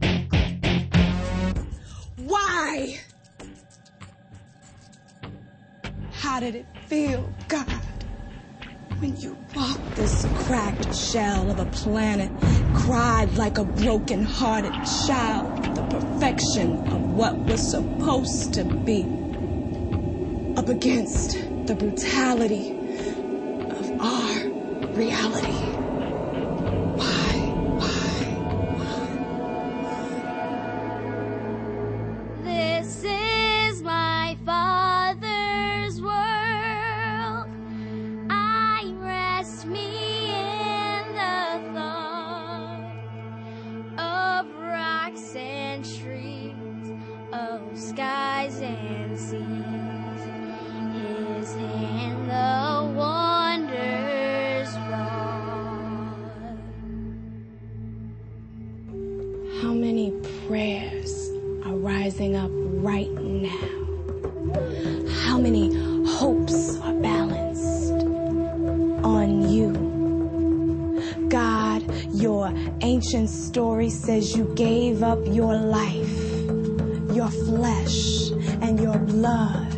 Why? 2.16 3.00
How 6.12 6.40
did 6.40 6.54
it 6.54 6.66
feel, 6.86 7.28
God, 7.48 7.66
when 9.00 9.16
you 9.16 9.36
walked 9.54 9.96
this 9.96 10.26
cracked 10.46 10.94
shell 10.94 11.50
of 11.50 11.58
a 11.58 11.66
planet, 11.66 12.30
cried 12.74 13.36
like 13.36 13.58
a 13.58 13.64
broken 13.64 14.24
hearted 14.24 14.72
child, 15.06 15.74
the 15.74 15.82
perfection 15.82 16.86
of 16.88 17.12
what 17.14 17.36
was 17.38 17.70
supposed 17.70 18.54
to 18.54 18.64
be, 18.64 19.02
up 20.56 20.68
against 20.68 21.51
the 21.66 21.74
brutality 21.74 22.72
of 23.70 23.92
our 24.00 24.42
reality? 24.94 25.81
Ancient 73.02 73.28
story 73.28 73.90
says 73.90 74.36
you 74.36 74.44
gave 74.54 75.02
up 75.02 75.18
your 75.26 75.56
life, 75.56 76.20
your 77.12 77.28
flesh, 77.28 78.30
and 78.62 78.78
your 78.78 78.96
blood 78.96 79.72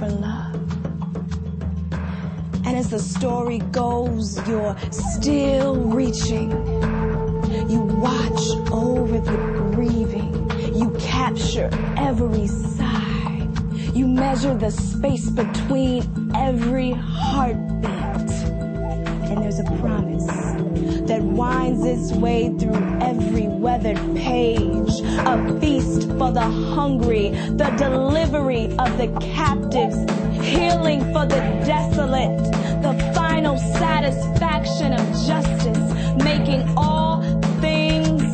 for 0.00 0.08
love. 0.08 0.56
And 2.66 2.76
as 2.76 2.90
the 2.90 2.98
story 2.98 3.60
goes, 3.70 4.36
you're 4.48 4.76
still 4.90 5.76
reaching. 5.76 6.50
You 7.70 7.82
watch 8.02 8.42
over 8.72 9.20
the 9.20 9.70
grieving. 9.76 10.50
You 10.74 10.90
capture 10.98 11.70
every 11.96 12.48
sigh. 12.48 13.48
You 13.94 14.08
measure 14.08 14.56
the 14.56 14.72
space 14.72 15.30
between 15.30 16.32
every 16.34 16.90
heartbeat. 16.90 17.67
Winds 21.38 21.84
its 21.84 22.10
way 22.18 22.48
through 22.58 22.98
every 23.00 23.46
weathered 23.46 23.96
page. 24.16 24.90
A 25.24 25.60
feast 25.60 26.08
for 26.18 26.32
the 26.32 26.48
hungry, 26.74 27.30
the 27.30 27.72
delivery 27.78 28.64
of 28.76 28.98
the 28.98 29.06
captives, 29.20 29.98
healing 30.44 31.00
for 31.12 31.26
the 31.26 31.40
desolate, 31.64 32.42
the 32.82 33.12
final 33.14 33.56
satisfaction 33.56 34.92
of 34.94 35.06
justice, 35.28 36.24
making 36.24 36.68
all 36.76 37.22
things 37.60 38.24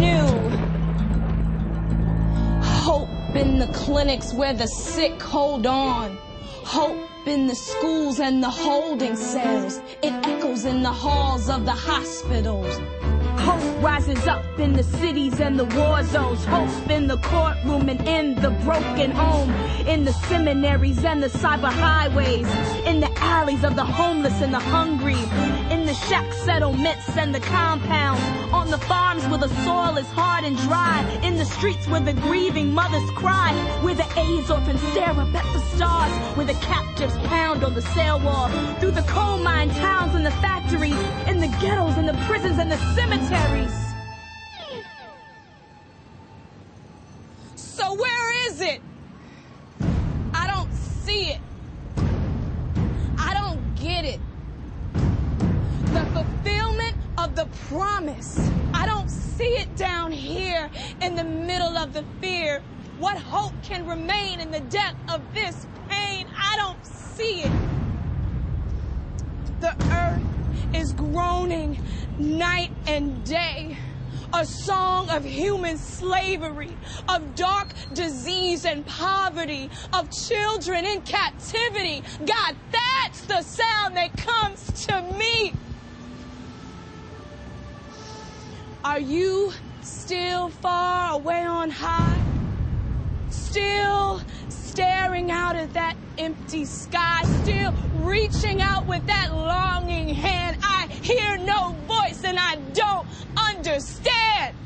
new. 0.00 0.26
Hope 2.62 3.36
in 3.36 3.58
the 3.58 3.70
clinics 3.74 4.32
where 4.32 4.54
the 4.54 4.66
sick 4.66 5.20
hold 5.20 5.66
on. 5.66 6.16
Hope 6.64 7.09
in 7.26 7.46
the 7.46 7.54
schools 7.54 8.20
and 8.20 8.42
the 8.42 8.50
holding 8.50 9.16
cells. 9.16 9.80
It 10.02 10.12
echoes 10.26 10.64
in 10.64 10.82
the 10.82 10.92
halls 10.92 11.48
of 11.48 11.64
the 11.64 11.72
hospitals. 11.72 12.80
Hope 13.40 13.82
rises 13.82 14.26
up 14.26 14.44
in 14.58 14.72
the 14.72 14.82
cities 14.82 15.40
and 15.40 15.58
the 15.58 15.64
war 15.64 16.02
zones. 16.04 16.44
Hope 16.44 16.90
in 16.90 17.06
the 17.06 17.18
courtroom 17.18 17.88
and 17.88 18.06
in 18.06 18.34
the 18.36 18.50
broken 18.64 19.10
home. 19.10 19.50
In 19.86 20.04
the 20.04 20.12
seminaries 20.12 21.04
and 21.04 21.22
the 21.22 21.28
cyber 21.28 21.72
highways. 21.72 22.46
In 22.84 23.00
the 23.00 23.09
alleys 23.20 23.64
of 23.64 23.76
the 23.76 23.84
homeless 23.84 24.40
and 24.40 24.52
the 24.52 24.58
hungry. 24.58 25.22
In 25.74 25.86
the 25.86 25.94
shack 25.94 26.32
settlements 26.32 27.16
and 27.16 27.34
the 27.34 27.40
compounds. 27.40 28.22
On 28.52 28.70
the 28.70 28.78
farms 28.78 29.26
where 29.28 29.38
the 29.38 29.48
soil 29.64 29.96
is 29.96 30.08
hard 30.08 30.44
and 30.44 30.56
dry. 30.58 31.02
In 31.22 31.36
the 31.36 31.44
streets 31.44 31.86
where 31.88 32.00
the 32.00 32.12
grieving 32.12 32.72
mothers 32.72 33.08
cry. 33.10 33.52
Where 33.82 33.94
the 33.94 34.08
AIDS 34.18 34.50
orphans 34.50 34.82
stare 34.90 35.10
up 35.10 35.34
at 35.34 35.52
the 35.52 35.60
stars. 35.76 36.12
Where 36.36 36.46
the 36.46 36.54
captives 36.54 37.16
pound 37.28 37.64
on 37.64 37.74
the 37.74 37.82
cell 37.82 38.20
wall. 38.20 38.48
Through 38.80 38.92
the 38.92 39.02
coal 39.02 39.38
mine 39.38 39.70
towns 39.70 40.14
and 40.14 40.24
the 40.24 40.32
factories. 40.32 41.00
In 41.26 41.40
the 41.40 41.48
ghettos 41.60 41.96
and 41.96 42.08
the 42.08 42.18
prisons 42.26 42.58
and 42.58 42.70
the 42.70 42.78
cemeteries. 42.94 43.74
So 47.56 47.94
where 47.94 48.48
is 48.48 48.60
it? 48.60 48.80
I 50.34 50.46
don't 50.46 50.72
see 50.72 51.30
it. 51.32 51.40
Of 57.20 57.36
the 57.36 57.46
promise. 57.68 58.50
I 58.72 58.86
don't 58.86 59.10
see 59.10 59.44
it 59.44 59.76
down 59.76 60.10
here 60.10 60.70
in 61.02 61.14
the 61.16 61.24
middle 61.24 61.76
of 61.76 61.92
the 61.92 62.02
fear. 62.20 62.62
What 62.98 63.18
hope 63.18 63.52
can 63.62 63.86
remain 63.86 64.40
in 64.40 64.50
the 64.50 64.60
depth 64.60 64.96
of 65.12 65.20
this 65.34 65.66
pain? 65.90 66.26
I 66.34 66.56
don't 66.56 66.84
see 66.86 67.42
it. 67.42 67.52
The 69.60 69.76
earth 69.92 70.22
is 70.74 70.92
groaning 70.94 71.78
night 72.18 72.70
and 72.86 73.22
day. 73.24 73.76
A 74.32 74.46
song 74.46 75.10
of 75.10 75.24
human 75.24 75.76
slavery, 75.76 76.74
of 77.08 77.34
dark 77.34 77.74
disease 77.92 78.64
and 78.64 78.86
poverty, 78.86 79.68
of 79.92 80.08
children 80.10 80.86
in 80.86 81.02
captivity. 81.02 82.02
God, 82.24 82.56
that's 82.70 83.22
the 83.22 83.42
sound 83.42 83.96
that 83.96 84.16
comes 84.16 84.86
to 84.86 85.02
me. 85.18 85.52
Are 88.82 88.98
you 88.98 89.52
still 89.82 90.48
far 90.48 91.12
away 91.12 91.44
on 91.44 91.68
high? 91.68 92.18
Still 93.28 94.22
staring 94.48 95.30
out 95.30 95.54
at 95.54 95.74
that 95.74 95.96
empty 96.16 96.64
sky, 96.64 97.20
still 97.42 97.74
reaching 97.96 98.62
out 98.62 98.86
with 98.86 99.06
that 99.06 99.34
longing 99.34 100.14
hand. 100.14 100.56
I 100.62 100.86
hear 101.02 101.36
no 101.36 101.76
voice 101.86 102.24
and 102.24 102.38
I 102.38 102.56
don't 102.72 103.06
understand. 103.36 104.56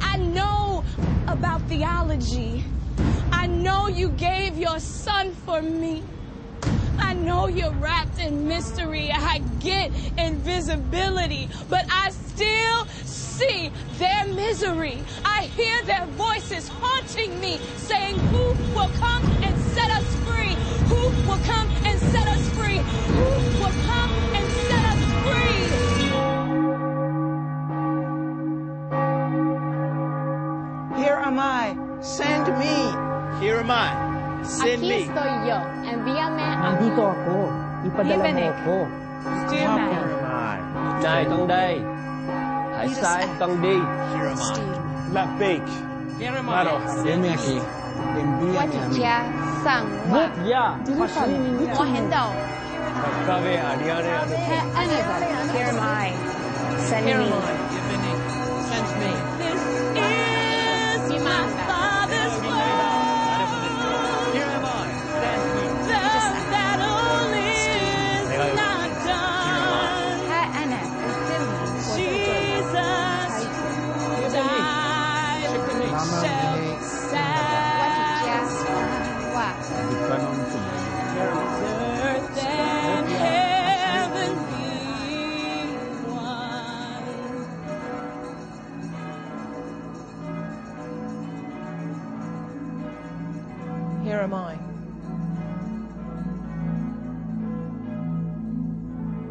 I 0.00 0.16
know 0.16 0.82
about 1.28 1.60
theology. 1.68 2.64
I 3.32 3.48
know 3.48 3.88
you 3.88 4.08
gave 4.10 4.56
your 4.56 4.80
son 4.80 5.34
for 5.44 5.60
me. 5.60 6.02
I 6.98 7.12
know 7.12 7.48
you're 7.48 7.72
wrapped 7.72 8.18
in 8.18 8.48
mystery. 8.48 9.10
I 9.12 9.38
get 9.60 9.90
invisibility, 10.16 11.50
but 11.68 11.84
I 11.90 12.10
still 12.10 12.86
see 13.38 13.70
their 13.98 14.24
misery. 14.34 14.98
I 15.24 15.42
hear 15.58 15.82
their 15.84 16.06
voices 16.16 16.68
haunting 16.80 17.38
me, 17.40 17.58
saying, 17.76 18.16
Who 18.32 18.44
will 18.74 18.90
come 18.98 19.22
and 19.44 19.54
set 19.74 19.90
us 19.90 20.06
free? 20.26 20.54
Who 20.90 21.00
will 21.28 21.42
come 21.44 21.68
and 21.84 21.98
set 22.12 22.26
us 22.28 22.42
free? 22.56 22.78
Who 23.18 23.28
will 23.60 23.76
come 23.92 24.10
and 24.36 24.46
set 24.68 24.84
us 24.92 25.00
free? 25.24 25.64
Here 30.96 31.18
am 31.20 31.38
I. 31.38 31.76
Send 32.00 32.46
me. 32.58 32.76
Here 33.40 33.58
am 33.60 33.70
I. 33.70 33.90
Send 34.42 34.80
Aquí 34.82 34.88
me. 34.88 35.00
estoy 35.04 35.32
yo. 35.48 35.58
Envíame 35.84 36.42
a 36.42 36.56
mí. 36.56 36.62
Nandito 36.64 37.02
ako. 37.12 37.36
Ipadala 37.86 38.16
mo 38.16 38.22
Libenek. 38.24 38.54
ako. 38.62 38.76
Dear 39.50 39.60
Here 39.60 39.76
man. 39.76 39.92
am 39.92 40.24
I. 40.24 40.56
Này 41.02 41.24
con 41.28 41.46
đây 41.48 41.74
Ahí 42.76 42.92
está, 42.92 43.22
entendí. 43.22 43.82
La 45.12 45.26
PIC. 45.38 45.62
Claro. 46.18 46.80
Venme 47.04 47.32
aquí. 47.32 47.60
Envíame 48.18 48.78
a 48.78 48.86
mí. 48.88 48.96
Bút 50.08 50.46
ya. 50.46 50.78
Cabe 53.26 53.60
Ariane. 53.60 54.36
Send 56.88 57.06
me. 57.06 57.65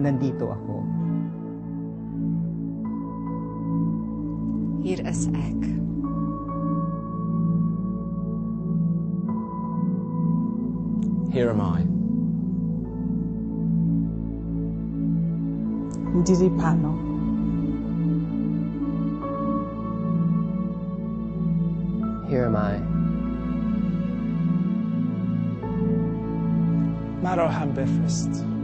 Nandito 0.06 0.54
ako. 0.54 1.06
hier 4.86 5.08
is 5.08 5.28
ek. 5.28 5.62
Here 11.34 11.50
am 11.50 11.62
I 11.62 11.82
Ndiri 16.16 16.50
pano. 16.60 16.94
Here 22.30 22.46
am 22.46 22.56
I 22.56 22.78
Maro 27.22 27.50
hambefest. 27.50 28.55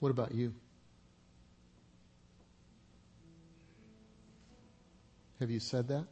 What 0.00 0.10
about 0.10 0.32
you? 0.32 0.54
Have 5.40 5.50
you 5.50 5.60
said 5.60 5.88
that? 5.88 6.04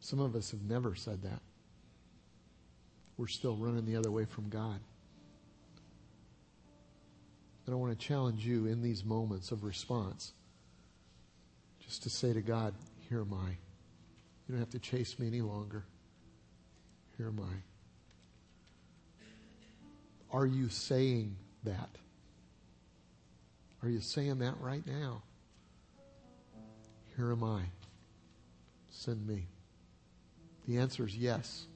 Some 0.00 0.20
of 0.20 0.36
us 0.36 0.50
have 0.52 0.62
never 0.62 0.94
said 0.94 1.22
that. 1.22 1.40
We're 3.16 3.26
still 3.26 3.56
running 3.56 3.84
the 3.86 3.96
other 3.96 4.10
way 4.10 4.24
from 4.24 4.48
God. 4.48 4.78
And 7.64 7.74
I 7.74 7.76
want 7.76 7.98
to 7.98 8.06
challenge 8.06 8.46
you 8.46 8.66
in 8.66 8.82
these 8.82 9.04
moments 9.04 9.50
of 9.50 9.64
response 9.64 10.32
just 11.80 12.04
to 12.04 12.10
say 12.10 12.32
to 12.32 12.40
God, 12.40 12.74
Here 13.08 13.22
am 13.22 13.34
I. 13.34 13.48
You 13.48 14.50
don't 14.50 14.58
have 14.58 14.70
to 14.70 14.78
chase 14.78 15.18
me 15.18 15.26
any 15.26 15.40
longer. 15.40 15.84
Here 17.16 17.26
am 17.26 17.40
I. 17.40 17.75
Are 20.32 20.46
you 20.46 20.68
saying 20.68 21.36
that? 21.64 21.90
Are 23.82 23.88
you 23.88 24.00
saying 24.00 24.38
that 24.40 24.54
right 24.60 24.86
now? 24.86 25.22
Here 27.16 27.32
am 27.32 27.44
I. 27.44 27.62
Send 28.90 29.26
me. 29.26 29.46
The 30.66 30.78
answer 30.78 31.06
is 31.06 31.16
yes. 31.16 31.66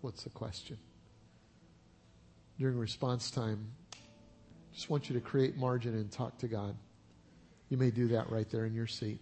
What's 0.00 0.24
the 0.24 0.30
question? 0.30 0.78
During 2.58 2.78
response 2.78 3.30
time, 3.30 3.72
just 4.72 4.90
want 4.90 5.08
you 5.08 5.14
to 5.14 5.20
create 5.20 5.56
margin 5.56 5.94
and 5.94 6.10
talk 6.10 6.36
to 6.38 6.48
God. 6.48 6.76
You 7.68 7.76
may 7.76 7.90
do 7.90 8.08
that 8.08 8.30
right 8.30 8.48
there 8.50 8.66
in 8.66 8.74
your 8.74 8.86
seat. 8.86 9.20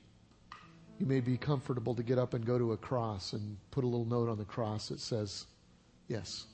You 0.99 1.07
may 1.07 1.21
be 1.21 1.37
comfortable 1.37 1.95
to 1.95 2.03
get 2.03 2.19
up 2.19 2.35
and 2.35 2.45
go 2.45 2.59
to 2.59 2.73
a 2.73 2.77
cross 2.77 3.33
and 3.33 3.57
put 3.71 3.85
a 3.85 3.87
little 3.87 4.07
note 4.07 4.29
on 4.29 4.39
the 4.39 4.45
cross 4.45 4.89
that 4.89 5.01
says, 5.01 5.47
Yes. 6.09 6.47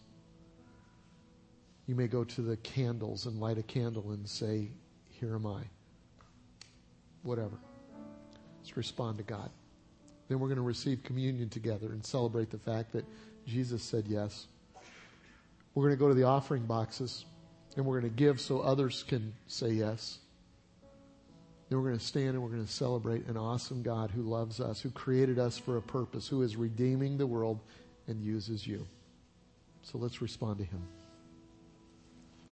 You 1.89 1.95
may 1.95 2.07
go 2.07 2.22
to 2.22 2.43
the 2.43 2.59
candles 2.59 3.24
and 3.24 3.41
light 3.41 3.57
a 3.57 3.62
candle 3.62 4.11
and 4.11 4.28
say, 4.28 4.68
Here 5.18 5.34
am 5.34 5.47
I. 5.47 5.62
Whatever. 7.22 7.59
Let's 8.61 8.76
respond 8.76 9.16
to 9.18 9.24
God. 9.24 9.51
Then 10.28 10.39
we're 10.39 10.49
going 10.49 10.57
to 10.57 10.62
receive 10.62 11.03
communion 11.03 11.49
together 11.49 11.86
and 11.86 12.05
celebrate 12.05 12.51
the 12.51 12.59
fact 12.59 12.93
that 12.93 13.07
Jesus 13.47 13.82
said 13.82 14.05
yes. 14.07 14.47
We're 15.74 15.84
going 15.84 15.97
to 15.97 15.99
go 15.99 16.09
to 16.09 16.14
the 16.14 16.24
offering 16.24 16.66
boxes 16.66 17.24
and 17.76 17.86
we're 17.86 18.01
going 18.01 18.12
to 18.12 18.16
give 18.16 18.39
so 18.39 18.61
others 18.61 19.03
can 19.09 19.32
say 19.47 19.70
yes. 19.70 20.18
Then 21.70 21.78
we're 21.78 21.86
going 21.86 21.99
to 21.99 22.05
stand 22.05 22.30
and 22.30 22.43
we're 22.43 22.51
going 22.51 22.66
to 22.66 22.70
celebrate 22.72 23.26
an 23.28 23.39
awesome 23.39 23.82
God 23.82 24.11
who 24.11 24.22
loves 24.22 24.61
us, 24.61 24.82
who 24.82 24.91
created 24.91 25.39
us 25.39 25.57
for 25.57 25.78
a 25.78 25.82
purpose, 25.82 26.28
who 26.28 26.43
is 26.43 26.57
redeeming 26.57 27.16
the 27.16 27.26
world 27.26 27.61
and 28.07 28.22
uses 28.22 28.66
you. 28.66 28.86
So 29.82 29.97
let's 29.97 30.20
respond 30.20 30.59
to 30.59 30.64
him. 30.64 30.82